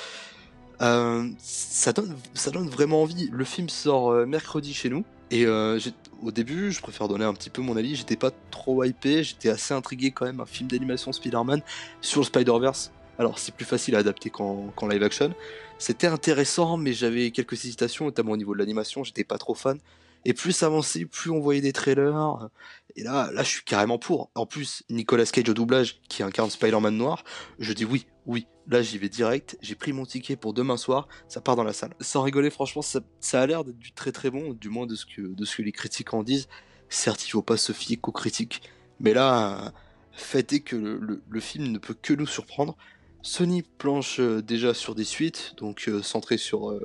Euh, 0.81 1.27
ça, 1.39 1.91
donne, 1.91 2.15
ça 2.33 2.51
donne 2.51 2.69
vraiment 2.69 3.01
envie. 3.01 3.29
Le 3.31 3.43
film 3.43 3.69
sort 3.69 4.11
euh, 4.11 4.25
mercredi 4.25 4.73
chez 4.73 4.89
nous. 4.89 5.03
Et 5.31 5.45
euh, 5.45 5.79
au 6.23 6.31
début, 6.31 6.71
je 6.71 6.81
préfère 6.81 7.07
donner 7.07 7.25
un 7.25 7.33
petit 7.33 7.49
peu 7.49 7.61
mon 7.61 7.77
avis. 7.77 7.95
J'étais 7.95 8.15
pas 8.15 8.31
trop 8.51 8.83
hypé, 8.83 9.23
j'étais 9.23 9.49
assez 9.49 9.73
intrigué 9.73 10.11
quand 10.11 10.25
même. 10.25 10.39
Un 10.39 10.45
film 10.45 10.69
d'animation 10.69 11.11
Spider-Man 11.11 11.61
sur 12.01 12.25
Spider-Verse. 12.25 12.91
Alors, 13.19 13.37
c'est 13.37 13.53
plus 13.53 13.65
facile 13.65 13.95
à 13.95 13.99
adapter 13.99 14.29
qu'en 14.29 14.87
live 14.89 15.03
action. 15.03 15.33
C'était 15.77 16.07
intéressant, 16.07 16.77
mais 16.77 16.93
j'avais 16.93 17.31
quelques 17.31 17.65
hésitations, 17.65 18.05
notamment 18.05 18.31
au 18.31 18.37
niveau 18.37 18.53
de 18.53 18.59
l'animation. 18.59 19.03
J'étais 19.03 19.25
pas 19.25 19.37
trop 19.37 19.55
fan. 19.55 19.77
Et 20.25 20.33
plus 20.33 20.51
ça 20.51 20.65
avançait, 20.65 21.05
plus 21.05 21.29
on 21.29 21.39
voyait 21.39 21.61
des 21.61 21.73
trailers. 21.73 22.49
Et 22.95 23.03
là, 23.03 23.29
là, 23.31 23.43
je 23.43 23.49
suis 23.49 23.63
carrément 23.63 23.97
pour. 23.97 24.29
En 24.35 24.45
plus, 24.45 24.83
Nicolas 24.89 25.25
Cage 25.25 25.49
au 25.49 25.53
doublage, 25.53 26.01
qui 26.09 26.23
incarne 26.23 26.49
Spider-Man 26.49 26.95
noir, 26.95 27.23
je 27.59 27.71
dis 27.73 27.85
oui, 27.85 28.05
oui. 28.29 28.45
Là, 28.67 28.83
j'y 28.83 28.99
vais 28.99 29.09
direct. 29.09 29.57
J'ai 29.59 29.73
pris 29.73 29.91
mon 29.91 30.05
ticket 30.05 30.35
pour 30.35 30.53
demain 30.53 30.77
soir. 30.77 31.07
Ça 31.27 31.41
part 31.41 31.55
dans 31.55 31.63
la 31.63 31.73
salle. 31.73 31.95
Sans 31.99 32.21
rigoler, 32.21 32.51
franchement, 32.51 32.83
ça, 32.83 33.01
a 33.33 33.47
l'air 33.47 33.63
d'être 33.63 33.79
du 33.79 33.91
très 33.91 34.11
très 34.11 34.29
bon, 34.29 34.53
du 34.53 34.69
moins 34.69 34.85
de 34.85 34.93
ce 34.93 35.07
que, 35.07 35.61
les 35.61 35.71
critiques 35.71 36.13
en 36.13 36.21
disent. 36.21 36.47
Certes, 36.89 37.25
il 37.27 37.31
faut 37.31 37.41
pas 37.41 37.57
se 37.57 37.73
fier 37.73 37.97
qu'aux 37.97 38.11
critiques. 38.11 38.61
Mais 38.99 39.15
là, 39.15 39.73
fait 40.11 40.53
est 40.53 40.59
que 40.59 40.75
le, 40.75 41.39
film 41.39 41.71
ne 41.71 41.79
peut 41.79 41.95
que 41.99 42.13
nous 42.13 42.27
surprendre. 42.27 42.77
Sony 43.23 43.63
planche 43.63 44.19
déjà 44.19 44.75
sur 44.75 44.93
des 44.93 45.05
suites, 45.05 45.55
donc 45.57 45.89
centrées 46.03 46.37
sur 46.37 46.79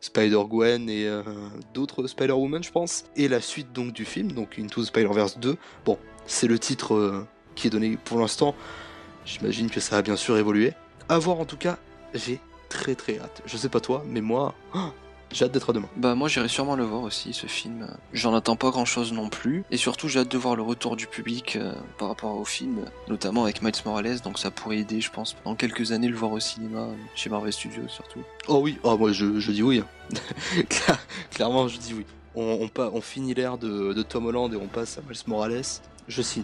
Spider-Gwen 0.00 0.88
et 0.88 1.10
d'autres 1.74 2.06
Spider-Woman, 2.06 2.64
je 2.64 2.70
pense. 2.70 3.04
Et 3.16 3.28
la 3.28 3.42
suite 3.42 3.70
donc 3.72 3.92
du 3.92 4.06
film, 4.06 4.32
donc 4.32 4.58
Into 4.58 4.82
Spider-Verse 4.82 5.38
2. 5.38 5.58
Bon, 5.84 5.98
c'est 6.26 6.46
le 6.46 6.58
titre 6.58 7.26
qui 7.54 7.66
est 7.66 7.70
donné 7.70 7.98
pour 8.02 8.18
l'instant. 8.18 8.54
J'imagine 9.24 9.70
que 9.70 9.80
ça 9.80 9.98
a 9.98 10.02
bien 10.02 10.16
sûr 10.16 10.36
évolué. 10.36 10.74
A 11.08 11.18
voir 11.18 11.40
en 11.40 11.44
tout 11.44 11.56
cas, 11.56 11.78
j'ai 12.14 12.40
très 12.68 12.94
très 12.94 13.18
hâte. 13.18 13.42
Je 13.46 13.56
sais 13.56 13.68
pas 13.68 13.80
toi, 13.80 14.04
mais 14.06 14.20
moi, 14.20 14.54
oh, 14.74 14.78
j'ai 15.32 15.44
hâte 15.44 15.52
d'être 15.52 15.70
à 15.70 15.72
demain. 15.72 15.88
Bah 15.96 16.14
moi 16.14 16.28
j'irai 16.28 16.48
sûrement 16.48 16.76
le 16.76 16.84
voir 16.84 17.02
aussi 17.02 17.32
ce 17.32 17.46
film. 17.46 17.88
J'en 18.12 18.34
attends 18.34 18.56
pas 18.56 18.70
grand 18.70 18.84
chose 18.84 19.12
non 19.12 19.28
plus. 19.28 19.64
Et 19.70 19.76
surtout 19.76 20.08
j'ai 20.08 20.20
hâte 20.20 20.30
de 20.30 20.38
voir 20.38 20.56
le 20.56 20.62
retour 20.62 20.96
du 20.96 21.06
public 21.06 21.56
euh, 21.56 21.72
par 21.98 22.08
rapport 22.08 22.36
au 22.36 22.44
film, 22.44 22.84
notamment 23.08 23.44
avec 23.44 23.62
Miles 23.62 23.72
Morales, 23.84 24.20
donc 24.20 24.38
ça 24.38 24.50
pourrait 24.50 24.78
aider 24.78 25.00
je 25.00 25.10
pense 25.10 25.36
dans 25.44 25.54
quelques 25.54 25.92
années 25.92 26.08
le 26.08 26.16
voir 26.16 26.32
au 26.32 26.40
cinéma, 26.40 26.88
chez 27.14 27.30
Marvel 27.30 27.52
Studios 27.52 27.88
surtout. 27.88 28.20
Oh 28.48 28.60
oui, 28.62 28.78
oh 28.82 28.96
moi 28.98 29.12
je, 29.12 29.50
dis 29.50 29.62
oui. 29.62 29.82
Clairement 31.30 31.68
je 31.68 31.78
dis 31.78 31.94
oui. 31.94 32.04
On, 32.36 32.68
on, 32.76 33.00
finit 33.00 33.32
l'ère 33.32 33.58
de, 33.58 33.92
de 33.92 34.02
Tom 34.02 34.26
Holland 34.26 34.52
et 34.52 34.56
on 34.56 34.66
passe 34.66 34.98
à 34.98 35.02
Miles 35.02 35.22
Morales. 35.28 35.62
Je 36.08 36.20
signe. 36.20 36.42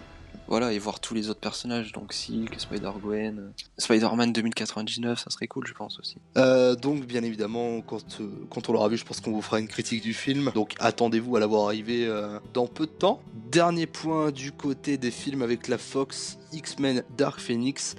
Voilà, 0.51 0.73
et 0.73 0.81
voir 0.81 0.99
tous 0.99 1.15
les 1.15 1.31
autres 1.31 1.39
personnages, 1.39 1.93
donc 1.93 2.13
Silk, 2.13 2.59
Spider-Gwen, 2.59 3.53
Spider-Man 3.79 4.33
2099, 4.33 5.21
ça 5.21 5.31
serait 5.31 5.47
cool, 5.47 5.65
je 5.65 5.75
pense 5.75 6.01
aussi. 6.01 6.17
Euh, 6.37 6.75
donc, 6.75 7.07
bien 7.07 7.23
évidemment, 7.23 7.81
quand, 7.83 8.21
euh, 8.21 8.29
quand 8.51 8.69
on 8.69 8.73
l'aura 8.73 8.89
vu, 8.89 8.97
je 8.97 9.05
pense 9.05 9.21
qu'on 9.21 9.31
vous 9.31 9.43
fera 9.43 9.61
une 9.61 9.69
critique 9.69 10.03
du 10.03 10.13
film. 10.13 10.51
Donc, 10.53 10.75
attendez-vous 10.81 11.37
à 11.37 11.41
l'avoir 11.41 11.67
arrivé 11.67 12.05
euh, 12.05 12.41
dans 12.53 12.67
peu 12.67 12.87
de 12.87 12.91
temps. 12.91 13.23
Dernier 13.53 13.87
point 13.87 14.33
du 14.33 14.51
côté 14.51 14.99
des 14.99 15.13
films 15.13 15.43
avec 15.43 15.69
la 15.69 15.79
Fox, 15.79 16.37
X-Men 16.53 17.05
Dark 17.17 17.39
Phoenix. 17.39 17.95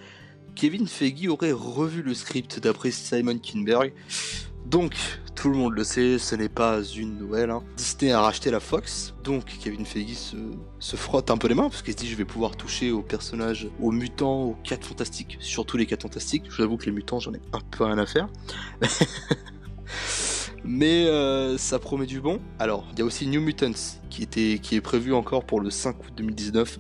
Kevin 0.54 0.88
Feige 0.88 1.30
aurait 1.30 1.54
revu 1.54 2.02
le 2.02 2.14
script 2.14 2.60
d'après 2.60 2.92
Simon 2.92 3.38
Kinberg. 3.38 3.94
Donc, 4.66 4.94
tout 5.42 5.50
le 5.50 5.58
monde 5.58 5.74
le 5.74 5.84
sait, 5.84 6.20
ce 6.20 6.36
n'est 6.36 6.50
pas 6.50 6.84
une 6.84 7.18
nouvelle. 7.18 7.50
Hein. 7.50 7.64
Disney 7.76 8.12
a 8.12 8.22
racheté 8.22 8.52
la 8.52 8.60
Fox, 8.60 9.16
donc 9.24 9.46
Kevin 9.46 9.88
Feige 9.88 10.36
se, 10.80 10.96
frotte 10.96 11.32
un 11.32 11.38
peu 11.38 11.48
les 11.48 11.56
mains 11.56 11.68
parce 11.68 11.82
qu'il 11.82 11.94
se 11.94 11.98
dit 11.98 12.08
je 12.08 12.16
vais 12.16 12.26
pouvoir 12.26 12.56
toucher 12.56 12.92
aux 12.92 13.02
personnages, 13.02 13.68
aux 13.82 13.90
mutants, 13.92 14.44
aux 14.44 14.56
4 14.64 14.86
fantastiques, 14.86 15.38
surtout 15.40 15.78
les 15.78 15.88
4 15.88 16.04
fantastiques. 16.04 16.44
Je 16.48 16.58
vous 16.58 16.62
avoue 16.62 16.78
que 16.78 16.86
les 16.86 16.92
mutants, 16.92 17.20
j'en 17.20 17.34
ai 17.34 17.42
un 17.54 17.60
peu 17.72 17.86
rien 17.86 17.98
à 17.98 18.06
faire. 18.06 18.30
Mais 20.64 21.08
euh, 21.08 21.58
ça 21.58 21.80
promet 21.80 22.06
du 22.06 22.22
bon. 22.22 22.40
Alors, 22.60 22.86
il 22.92 23.00
y 23.00 23.02
a 23.02 23.06
aussi 23.06 23.26
New 23.26 23.42
Mutants 23.42 23.98
qui, 24.12 24.28
qui 24.28 24.76
est 24.76 24.82
prévu 24.82 25.12
encore 25.12 25.44
pour 25.44 25.60
le 25.60 25.72
5 25.72 26.06
août 26.06 26.14
2019. 26.18 26.78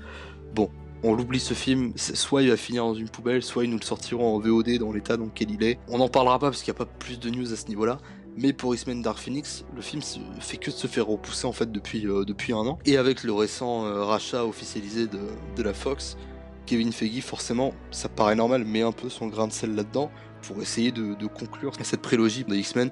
Bon, 0.53 0.69
on 1.03 1.15
l'oublie 1.15 1.39
ce 1.39 1.53
film, 1.53 1.93
soit 1.95 2.43
il 2.43 2.49
va 2.49 2.57
finir 2.57 2.83
dans 2.83 2.93
une 2.93 3.09
poubelle, 3.09 3.41
soit 3.41 3.63
ils 3.63 3.69
nous 3.69 3.79
le 3.79 3.83
sortiront 3.83 4.35
en 4.35 4.39
VOD 4.39 4.77
dans 4.77 4.91
l'état 4.91 5.17
dans 5.17 5.25
lequel 5.25 5.49
il 5.49 5.63
est. 5.63 5.79
On 5.87 5.97
n'en 5.97 6.09
parlera 6.09 6.37
pas 6.37 6.51
parce 6.51 6.61
qu'il 6.61 6.71
n'y 6.71 6.77
a 6.77 6.85
pas 6.85 6.91
plus 6.99 7.19
de 7.19 7.29
news 7.31 7.51
à 7.51 7.55
ce 7.55 7.67
niveau-là. 7.67 7.97
Mais 8.37 8.53
pour 8.53 8.73
X-Men 8.73 9.01
Dark 9.01 9.17
Phoenix, 9.17 9.65
le 9.75 9.81
film 9.81 10.01
fait 10.39 10.57
que 10.57 10.71
de 10.71 10.75
se 10.75 10.87
faire 10.87 11.07
repousser 11.07 11.45
en 11.45 11.51
fait 11.51 11.71
depuis, 11.71 12.07
euh, 12.07 12.23
depuis 12.23 12.53
un 12.53 12.59
an. 12.59 12.79
Et 12.85 12.97
avec 12.97 13.23
le 13.23 13.33
récent 13.33 13.85
euh, 13.85 14.03
rachat 14.03 14.45
officialisé 14.45 15.07
de, 15.07 15.63
la 15.63 15.73
Fox, 15.73 16.17
Kevin 16.65 16.91
Feige, 16.91 17.21
forcément, 17.21 17.73
ça 17.91 18.09
paraît 18.09 18.35
normal, 18.35 18.63
met 18.63 18.81
un 18.81 18.91
peu 18.91 19.09
son 19.09 19.27
grain 19.27 19.47
de 19.47 19.53
sel 19.53 19.75
là-dedans 19.75 20.09
pour 20.41 20.61
essayer 20.61 20.91
de, 20.91 21.27
conclure 21.27 21.73
cette 21.83 22.01
prélogie 22.01 22.43
de 22.43 22.55
X-Men 22.55 22.91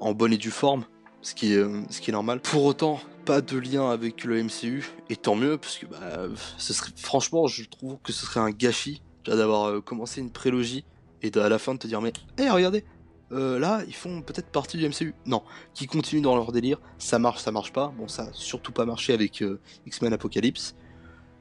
en 0.00 0.14
bonne 0.14 0.32
et 0.32 0.38
due 0.38 0.50
forme, 0.50 0.84
ce 1.22 1.34
qui 1.34 1.52
est, 1.52 1.58
euh, 1.58 1.82
ce 1.90 2.00
qui 2.00 2.10
est 2.10 2.14
normal. 2.14 2.40
Pour 2.40 2.64
autant, 2.64 3.00
pas 3.24 3.40
de 3.40 3.58
lien 3.58 3.90
avec 3.90 4.24
le 4.24 4.42
MCU, 4.42 4.88
et 5.10 5.16
tant 5.16 5.36
mieux, 5.36 5.58
parce 5.58 5.78
que 5.78 5.86
bah, 5.86 6.28
ce 6.56 6.72
serait, 6.72 6.92
franchement, 6.96 7.46
je 7.46 7.64
trouve 7.64 7.98
que 8.02 8.12
ce 8.12 8.24
serait 8.24 8.40
un 8.40 8.50
gâchis 8.50 9.02
d'avoir 9.26 9.84
commencé 9.84 10.22
une 10.22 10.30
prélogie 10.30 10.86
et 11.22 11.30
à 11.36 11.48
la 11.48 11.58
fin 11.58 11.74
de 11.74 11.78
te 11.78 11.86
dire 11.86 12.00
mais 12.00 12.12
hé 12.38 12.48
regardez 12.48 12.84
euh, 13.32 13.58
là 13.58 13.82
ils 13.86 13.94
font 13.94 14.22
peut-être 14.22 14.48
partie 14.48 14.78
du 14.78 14.88
MCU 14.88 15.14
non 15.26 15.42
qui 15.74 15.86
continuent 15.86 16.22
dans 16.22 16.36
leur 16.36 16.52
délire. 16.52 16.80
Ça 16.98 17.18
marche 17.18 17.40
ça 17.40 17.52
marche 17.52 17.72
pas. 17.72 17.92
Bon 17.98 18.08
ça 18.08 18.24
a 18.24 18.32
surtout 18.32 18.72
pas 18.72 18.84
marché 18.84 19.12
avec 19.12 19.42
euh, 19.42 19.60
X-Men 19.86 20.12
Apocalypse. 20.12 20.74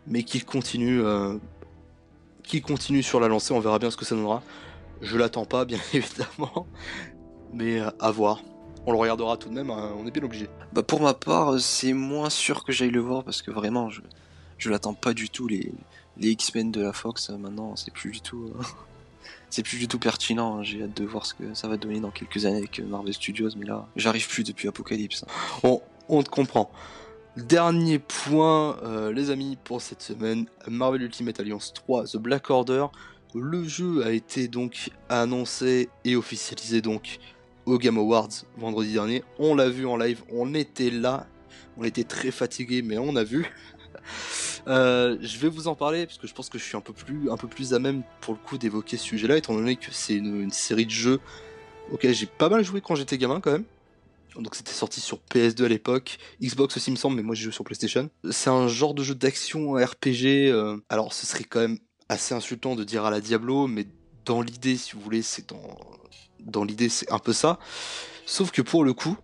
Mais 0.05 0.23
qu'ils 0.23 0.45
continuent 0.45 1.03
qu'ils 2.43 2.61
continuent 2.61 3.01
sur 3.01 3.19
la 3.19 3.27
lancée. 3.27 3.53
On 3.53 3.59
verra 3.59 3.77
bien 3.77 3.91
ce 3.91 3.97
que 3.97 4.05
ça 4.05 4.15
donnera. 4.15 4.41
Je 5.01 5.17
l'attends 5.17 5.45
pas 5.45 5.65
bien 5.65 5.79
évidemment. 5.93 6.67
Mais 7.53 7.81
à 7.99 8.11
voir. 8.11 8.41
On 8.85 8.93
le 8.93 8.97
regardera 8.97 9.35
tout 9.35 9.49
de 9.49 9.53
même, 9.53 9.69
hein, 9.69 9.91
on 9.99 10.07
est 10.07 10.11
bien 10.11 10.23
obligé. 10.23 10.47
Bah 10.71 10.81
pour 10.81 11.01
ma 11.01 11.13
part, 11.13 11.59
c'est 11.59 11.91
moins 11.91 12.29
sûr 12.29 12.63
que 12.63 12.71
j'aille 12.71 12.89
le 12.89 13.01
voir 13.01 13.25
parce 13.25 13.41
que 13.41 13.51
vraiment, 13.51 13.89
je, 13.89 13.99
je 14.57 14.69
l'attends 14.69 14.93
pas 14.93 15.13
du 15.13 15.29
tout. 15.29 15.47
Les, 15.47 15.73
X-Men 16.19 16.71
de 16.71 16.81
la 16.81 16.93
Fox, 16.93 17.29
euh, 17.29 17.37
maintenant, 17.37 17.75
c'est 17.75 17.93
plus 17.93 18.11
du 18.11 18.21
tout. 18.21 18.51
Euh, 18.55 18.63
c'est 19.49 19.63
plus 19.63 19.77
du 19.77 19.87
tout 19.87 19.99
pertinent. 19.99 20.57
Hein. 20.57 20.63
J'ai 20.63 20.83
hâte 20.83 20.95
de 20.95 21.05
voir 21.05 21.25
ce 21.25 21.33
que 21.33 21.53
ça 21.53 21.67
va 21.67 21.77
donner 21.77 21.99
dans 21.99 22.11
quelques 22.11 22.45
années 22.45 22.57
avec 22.57 22.79
Marvel 22.79 23.13
Studios, 23.13 23.49
mais 23.57 23.65
là, 23.65 23.87
j'arrive 23.95 24.27
plus 24.27 24.43
depuis 24.43 24.67
Apocalypse. 24.67 25.25
On, 25.63 25.81
on 26.09 26.23
te 26.23 26.29
comprend. 26.29 26.71
Dernier 27.37 27.99
point, 27.99 28.77
euh, 28.83 29.13
les 29.13 29.29
amis, 29.29 29.57
pour 29.63 29.81
cette 29.81 30.01
semaine 30.01 30.47
Marvel 30.67 31.03
Ultimate 31.03 31.39
Alliance 31.39 31.71
3 31.73 32.05
The 32.05 32.17
Black 32.17 32.49
Order. 32.49 32.87
Le 33.35 33.63
jeu 33.63 34.03
a 34.03 34.11
été 34.11 34.47
donc 34.47 34.89
annoncé 35.09 35.89
et 36.03 36.15
officialisé 36.15 36.81
donc 36.81 37.19
au 37.67 37.77
Game 37.77 37.97
Awards 37.97 38.29
vendredi 38.57 38.93
dernier. 38.93 39.23
On 39.37 39.53
l'a 39.53 39.69
vu 39.69 39.85
en 39.85 39.97
live, 39.97 40.23
on 40.31 40.55
était 40.55 40.89
là, 40.89 41.27
on 41.77 41.83
était 41.83 42.05
très 42.05 42.31
fatigué, 42.31 42.81
mais 42.81 42.97
on 42.97 43.15
a 43.15 43.23
vu. 43.23 43.45
Euh, 44.67 45.17
je 45.21 45.37
vais 45.37 45.49
vous 45.49 45.67
en 45.67 45.75
parler 45.75 46.05
parce 46.05 46.17
que 46.17 46.27
je 46.27 46.33
pense 46.33 46.49
que 46.49 46.57
je 46.57 46.63
suis 46.63 46.75
un 46.75 46.81
peu 46.81 46.93
plus, 46.93 47.31
un 47.31 47.37
peu 47.37 47.47
plus 47.47 47.73
à 47.73 47.79
même 47.79 48.03
pour 48.21 48.33
le 48.33 48.39
coup 48.39 48.57
d'évoquer 48.57 48.97
ce 48.97 49.03
sujet-là, 49.03 49.37
étant 49.37 49.53
donné 49.53 49.77
que 49.77 49.91
c'est 49.91 50.15
une, 50.15 50.51
série 50.51 50.85
de 50.85 50.91
jeux 50.91 51.19
auxquels 51.91 52.13
j'ai 52.13 52.25
pas 52.25 52.49
mal 52.49 52.63
joué 52.63 52.81
quand 52.81 52.95
j'étais 52.95 53.17
gamin 53.17 53.39
quand 53.39 53.51
même. 53.51 53.63
Donc 54.35 54.55
c'était 54.55 54.71
sorti 54.71 55.01
sur 55.01 55.19
PS2 55.31 55.65
à 55.65 55.67
l'époque, 55.69 56.17
Xbox 56.41 56.77
aussi 56.77 56.91
me 56.91 56.95
semble, 56.95 57.15
mais 57.15 57.23
moi 57.23 57.33
j'ai 57.33 57.43
joué 57.43 57.53
sur 57.53 57.63
PlayStation. 57.63 58.09
C'est 58.29 58.49
un 58.49 58.67
genre 58.67 58.93
de 58.93 59.03
jeu 59.03 59.15
d'action 59.15 59.73
RPG. 59.73 60.51
Euh, 60.51 60.77
alors 60.89 61.13
ce 61.13 61.25
serait 61.25 61.45
quand 61.45 61.61
même 61.61 61.79
assez 62.09 62.35
insultant 62.35 62.75
de 62.75 62.83
dire 62.83 63.05
à 63.05 63.09
la 63.09 63.21
Diablo, 63.21 63.67
mais 63.67 63.87
dans 64.25 64.41
l'idée, 64.41 64.75
si 64.75 64.93
vous 64.93 65.01
voulez, 65.01 65.21
c'est 65.21 65.49
dans 65.49 65.77
dans 66.39 66.63
l'idée, 66.63 66.89
c'est 66.89 67.11
un 67.11 67.19
peu 67.19 67.33
ça. 67.33 67.59
Sauf 68.25 68.51
que 68.51 68.61
pour 68.61 68.83
le 68.83 68.93
coup, 68.93 69.17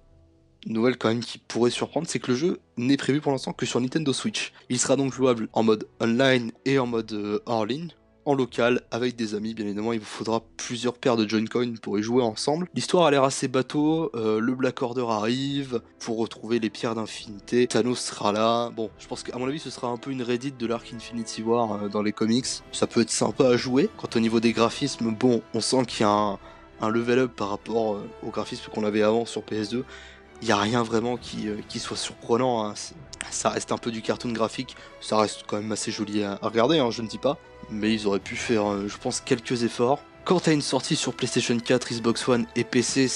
nouvelle 0.65 0.97
quand 0.97 1.09
même 1.09 1.21
qui 1.21 1.37
pourrait 1.37 1.71
surprendre, 1.71 2.07
c'est 2.07 2.19
que 2.19 2.31
le 2.31 2.37
jeu 2.37 2.59
n'est 2.77 2.97
prévu 2.97 3.21
pour 3.21 3.31
l'instant 3.31 3.53
que 3.53 3.65
sur 3.65 3.81
Nintendo 3.81 4.13
Switch. 4.13 4.53
Il 4.69 4.79
sera 4.79 4.95
donc 4.95 5.13
jouable 5.13 5.49
en 5.53 5.63
mode 5.63 5.87
online 5.99 6.51
et 6.65 6.79
en 6.79 6.85
mode 6.85 7.11
euh, 7.13 7.39
hors 7.45 7.65
ligne 7.65 7.89
en 8.25 8.35
local 8.35 8.81
avec 8.91 9.15
des 9.15 9.35
amis 9.35 9.53
bien 9.53 9.65
évidemment. 9.65 9.93
Il 9.93 9.99
vous 9.99 10.05
faudra 10.05 10.43
plusieurs 10.57 10.93
paires 10.93 11.17
de 11.17 11.27
Joy-Con 11.27 11.75
pour 11.81 11.99
y 11.99 12.03
jouer 12.03 12.23
ensemble. 12.23 12.67
L'histoire 12.73 13.05
a 13.05 13.11
l'air 13.11 13.23
assez 13.23 13.47
bateau 13.47 14.11
euh, 14.15 14.39
le 14.39 14.55
Black 14.55 14.81
Order 14.81 15.05
arrive 15.09 15.81
pour 15.99 16.17
retrouver 16.17 16.59
les 16.59 16.69
pierres 16.69 16.95
d'infinité. 16.95 17.67
Thanos 17.67 17.99
sera 17.99 18.31
là. 18.31 18.69
Bon 18.69 18.89
je 18.99 19.07
pense 19.07 19.23
qu'à 19.23 19.37
mon 19.37 19.47
avis 19.47 19.59
ce 19.59 19.69
sera 19.69 19.87
un 19.87 19.97
peu 19.97 20.11
une 20.11 20.21
Reddit 20.21 20.53
de 20.53 20.65
l'arc 20.65 20.91
Infinity 20.93 21.41
War 21.41 21.73
euh, 21.73 21.89
dans 21.89 22.01
les 22.01 22.13
comics. 22.13 22.45
Ça 22.71 22.87
peut 22.87 23.01
être 23.01 23.11
sympa 23.11 23.47
à 23.47 23.57
jouer. 23.57 23.89
Quant 23.97 24.09
au 24.15 24.19
niveau 24.19 24.39
des 24.39 24.53
graphismes 24.53 25.13
bon 25.13 25.41
on 25.53 25.61
sent 25.61 25.85
qu'il 25.85 26.01
y 26.01 26.03
a 26.03 26.09
un 26.09 26.39
un 26.83 26.89
level 26.89 27.19
up 27.19 27.31
par 27.35 27.49
rapport 27.49 28.01
au 28.21 28.29
graphisme 28.29 28.69
qu'on 28.71 28.83
avait 28.83 29.03
avant 29.03 29.25
sur 29.25 29.41
PS2. 29.41 29.83
Il 30.43 30.47
n'y 30.47 30.51
a 30.51 30.57
rien 30.57 30.83
vraiment 30.83 31.15
qui, 31.15 31.47
euh, 31.47 31.55
qui 31.69 31.79
soit 31.79 31.95
surprenant. 31.95 32.65
Hein. 32.65 32.73
Ça 33.31 33.49
reste 33.49 33.71
un 33.71 33.77
peu 33.77 33.91
du 33.91 34.01
cartoon 34.01 34.33
graphique. 34.33 34.75
Ça 34.99 35.17
reste 35.17 35.45
quand 35.47 35.55
même 35.55 35.71
assez 35.71 35.89
joli 35.89 36.21
à, 36.21 36.37
regarder, 36.41 36.79
hein, 36.79 36.91
je 36.91 37.01
ne 37.01 37.07
dis 37.07 37.17
pas. 37.17 37.37
Mais 37.71 37.93
ils 37.93 38.07
auraient 38.07 38.19
pu 38.19 38.35
faire, 38.35 38.69
euh, 38.69 38.89
je 38.89 38.97
pense, 38.97 39.21
quelques 39.21 39.63
efforts. 39.63 40.03
Quant 40.25 40.39
à 40.39 40.51
une 40.51 40.61
sortie 40.61 40.97
sur 40.97 41.13
PlayStation 41.13 41.57
4, 41.57 41.93
Xbox 41.93 42.27
One 42.27 42.45
et 42.57 42.65
PC, 42.65 43.09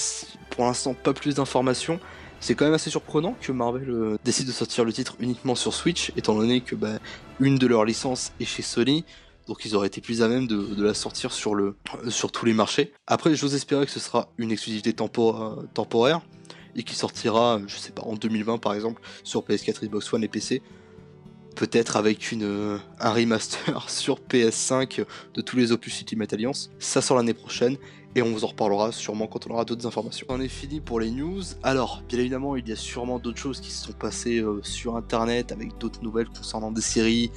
pour 0.48 0.64
l'instant 0.64 0.94
pas 0.94 1.12
plus 1.12 1.34
d'informations. 1.34 2.00
C'est 2.40 2.54
quand 2.54 2.64
même 2.64 2.72
assez 2.72 2.88
surprenant 2.88 3.36
que 3.38 3.52
Marvel 3.52 4.16
décide 4.24 4.46
de 4.46 4.52
sortir 4.52 4.86
le 4.86 4.92
titre 4.94 5.14
uniquement 5.20 5.54
sur 5.54 5.74
Switch, 5.74 6.12
étant 6.16 6.34
donné 6.34 6.62
que 6.62 6.76
bah, 6.76 6.98
une 7.40 7.58
de 7.58 7.66
leurs 7.66 7.84
licences 7.84 8.32
est 8.40 8.46
chez 8.46 8.62
Sony 8.62 9.04
donc 9.48 9.64
ils 9.64 9.74
auraient 9.74 9.86
été 9.86 10.02
plus 10.02 10.22
à 10.22 10.28
même 10.28 10.46
de, 10.46 10.84
la 10.84 10.92
sortir 10.92 11.32
sur, 11.32 11.54
le, 11.54 11.74
sur 12.10 12.30
tous 12.30 12.44
les 12.44 12.52
marchés. 12.52 12.92
Après, 13.06 13.34
j'ose 13.34 13.54
espérer 13.54 13.86
que 13.86 13.90
ce 13.90 13.98
sera 13.98 14.28
une 14.36 14.52
exclusivité 14.52 14.92
temporaire 14.92 16.20
et 16.78 16.84
qui 16.84 16.94
sortira, 16.94 17.60
je 17.66 17.76
sais 17.76 17.92
pas, 17.92 18.02
en 18.02 18.14
2020 18.14 18.58
par 18.58 18.72
exemple, 18.72 19.02
sur 19.24 19.42
PS4, 19.42 19.84
Xbox 19.84 20.12
One 20.12 20.24
et 20.24 20.28
PC. 20.28 20.62
Peut-être 21.56 21.96
avec 21.96 22.30
une, 22.30 22.78
un 23.00 23.12
remaster 23.12 23.90
sur 23.90 24.20
PS5 24.20 25.04
de 25.34 25.40
tous 25.40 25.56
les 25.56 25.72
opus 25.72 26.00
Ultimate 26.00 26.32
Alliance. 26.32 26.70
Ça 26.78 27.02
sort 27.02 27.16
l'année 27.16 27.34
prochaine 27.34 27.76
et 28.14 28.22
on 28.22 28.32
vous 28.32 28.44
en 28.44 28.48
reparlera 28.48 28.92
sûrement 28.92 29.26
quand 29.26 29.48
on 29.48 29.50
aura 29.50 29.64
d'autres 29.64 29.86
informations. 29.86 30.26
On 30.28 30.40
est 30.40 30.48
fini 30.48 30.80
pour 30.80 31.00
les 31.00 31.10
news. 31.10 31.42
Alors, 31.64 32.02
bien 32.08 32.20
évidemment, 32.20 32.54
il 32.54 32.68
y 32.68 32.72
a 32.72 32.76
sûrement 32.76 33.18
d'autres 33.18 33.38
choses 33.38 33.60
qui 33.60 33.72
se 33.72 33.86
sont 33.86 33.92
passées 33.92 34.38
euh, 34.38 34.60
sur 34.62 34.96
internet 34.96 35.50
avec 35.50 35.76
d'autres 35.78 36.02
nouvelles 36.02 36.28
concernant 36.28 36.70
des 36.70 36.80
séries, 36.80 37.32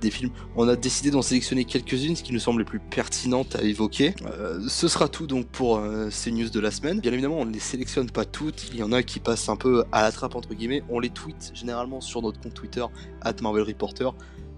des 0.00 0.10
films. 0.10 0.30
On 0.56 0.68
a 0.68 0.76
décidé 0.76 1.10
d'en 1.10 1.22
sélectionner 1.22 1.64
quelques-unes, 1.64 2.16
ce 2.16 2.22
qui 2.22 2.32
nous 2.32 2.38
semble 2.38 2.60
les 2.60 2.64
plus 2.64 2.80
pertinentes 2.80 3.56
à 3.56 3.62
évoquer. 3.62 4.14
Euh, 4.26 4.60
ce 4.68 4.88
sera 4.88 5.08
tout 5.08 5.26
donc 5.26 5.46
pour 5.46 5.78
euh, 5.78 6.08
ces 6.10 6.30
news 6.30 6.48
de 6.48 6.60
la 6.60 6.70
semaine. 6.70 7.00
Bien 7.00 7.12
évidemment, 7.12 7.38
on 7.38 7.46
ne 7.46 7.52
les 7.52 7.60
sélectionne 7.60 8.10
pas 8.10 8.24
toutes. 8.24 8.68
Il 8.72 8.76
y 8.78 8.82
en 8.82 8.92
a 8.92 9.02
qui 9.02 9.20
passent 9.20 9.48
un 9.48 9.56
peu 9.56 9.84
à 9.92 10.02
la 10.02 10.12
trappe 10.12 10.34
entre 10.34 10.54
guillemets. 10.54 10.82
On 10.90 11.00
les 11.00 11.10
tweet 11.10 11.52
généralement 11.54 12.00
sur 12.00 12.22
notre 12.22 12.40
compte 12.40 12.54
Twitter 12.54 12.84
@marvelreporter. 13.42 14.10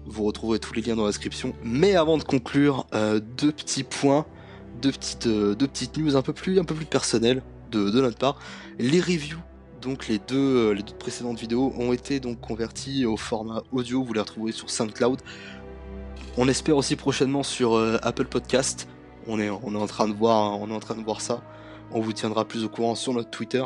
Vous 0.05 0.23
retrouverez 0.23 0.59
tous 0.59 0.73
les 0.73 0.81
liens 0.81 0.95
dans 0.95 1.03
la 1.03 1.09
description. 1.09 1.53
Mais 1.63 1.95
avant 1.95 2.17
de 2.17 2.23
conclure, 2.23 2.87
euh, 2.93 3.19
deux 3.37 3.51
petits 3.51 3.83
points. 3.83 4.25
deux 4.81 4.91
petites, 4.91 5.27
deux 5.27 5.67
petites 5.67 5.97
news 5.97 6.15
un 6.15 6.21
peu 6.21 6.31
plus, 6.33 6.57
un 6.59 6.63
peu 6.63 6.73
plus 6.73 6.85
personnelles 6.85 7.43
de, 7.71 7.89
de 7.89 8.01
notre 8.01 8.17
part. 8.17 8.39
Les 8.77 9.01
reviews, 9.01 9.39
donc 9.81 10.07
les 10.07 10.19
deux, 10.19 10.69
euh, 10.69 10.71
les 10.73 10.83
précédentes 10.83 11.39
vidéos, 11.39 11.73
ont 11.77 11.93
été 11.93 12.21
converties 12.41 13.05
au 13.05 13.17
format 13.17 13.63
audio. 13.71 14.03
Vous 14.03 14.13
les 14.13 14.19
retrouverez 14.19 14.51
sur 14.51 14.69
SoundCloud. 14.69 15.21
On 16.37 16.47
espère 16.47 16.77
aussi 16.77 16.95
prochainement 16.95 17.43
sur 17.43 17.75
euh, 17.75 17.97
Apple 18.01 18.25
Podcast. 18.25 18.87
On 19.27 19.39
est, 19.39 19.49
en 19.49 19.87
train 19.87 20.07
de 20.07 20.13
voir, 20.13 20.59
on 20.59 20.69
est 20.69 20.73
en 20.73 20.79
train 20.79 20.95
de 20.95 21.03
voir 21.03 21.21
ça. 21.21 21.41
On 21.91 22.01
vous 22.01 22.13
tiendra 22.13 22.45
plus 22.45 22.63
au 22.63 22.69
courant 22.69 22.95
sur 22.95 23.13
notre 23.13 23.29
Twitter. 23.29 23.63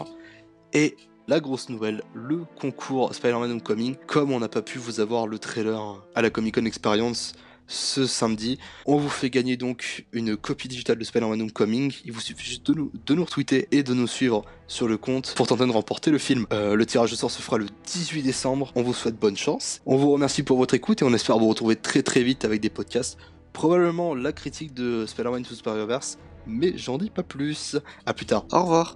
Et 0.74 0.98
la 1.28 1.40
grosse 1.40 1.70
nouvelle, 1.70 2.02
le 2.14 2.44
concours 2.60 3.14
Spider-Man 3.14 3.52
Homecoming. 3.52 3.96
Comme 4.08 4.32
on 4.32 4.40
n'a 4.40 4.50
pas 4.50 4.62
pu 4.62 4.80
vous 4.80 5.00
avoir 5.00 5.28
le 5.28 5.40
trailer 5.40 6.04
à 6.16 6.22
la 6.22 6.30
Comic 6.30 6.56
Con 6.56 6.66
Experience 6.66 7.34
ce 7.68 8.06
samedi, 8.06 8.60
on 8.86 8.98
vous 8.98 9.10
fait 9.10 9.30
gagner 9.30 9.58
donc 9.58 10.06
une 10.12 10.36
copie 10.38 10.68
digitale 10.68 10.98
de 10.98 11.04
Spider-Man 11.04 11.42
Homecoming. 11.42 11.94
Il 12.06 12.12
vous 12.12 12.20
suffit 12.20 12.46
juste 12.46 12.68
de 12.68 12.74
nous, 12.74 12.92
de 13.06 13.14
nous 13.14 13.24
retweeter 13.24 13.68
et 13.72 13.84
de 13.84 13.94
nous 13.94 14.08
suivre 14.08 14.44
sur 14.68 14.88
le 14.88 14.98
compte 14.98 15.34
pour 15.36 15.48
tenter 15.48 15.66
de 15.66 15.72
remporter 15.72 16.12
le 16.12 16.18
film. 16.18 16.46
Euh, 16.54 16.76
le 16.76 16.86
tirage 16.86 17.12
de 17.12 17.16
sort 17.16 17.32
se 17.32 17.42
fera 17.42 17.58
le 17.58 17.68
18 17.86 18.24
décembre. 18.24 18.72
On 18.76 18.84
vous 18.84 18.94
souhaite 18.94 19.20
bonne 19.20 19.38
chance. 19.38 19.82
On 19.86 19.98
vous 19.98 20.12
remercie 20.12 20.44
pour 20.44 20.58
votre 20.58 20.74
écoute 20.74 21.02
et 21.02 21.06
on 21.06 21.14
espère 21.14 21.38
vous 21.38 21.50
retrouver 21.50 21.76
très 21.76 22.04
très 22.04 22.24
vite 22.24 22.46
avec 22.46 22.62
des 22.62 22.70
podcasts. 22.70 23.18
Probablement 23.54 24.16
la 24.16 24.32
critique 24.32 24.74
de 24.74 25.06
Spider-Man 25.06 25.44
to 25.44 25.54
Spider-Verse, 25.54 26.18
mais 26.48 26.78
j'en 26.78 26.98
dis 26.98 27.10
pas 27.10 27.24
plus. 27.24 27.78
À 28.06 28.14
plus 28.14 28.26
tard. 28.26 28.46
Au 28.52 28.64
revoir. 28.64 28.96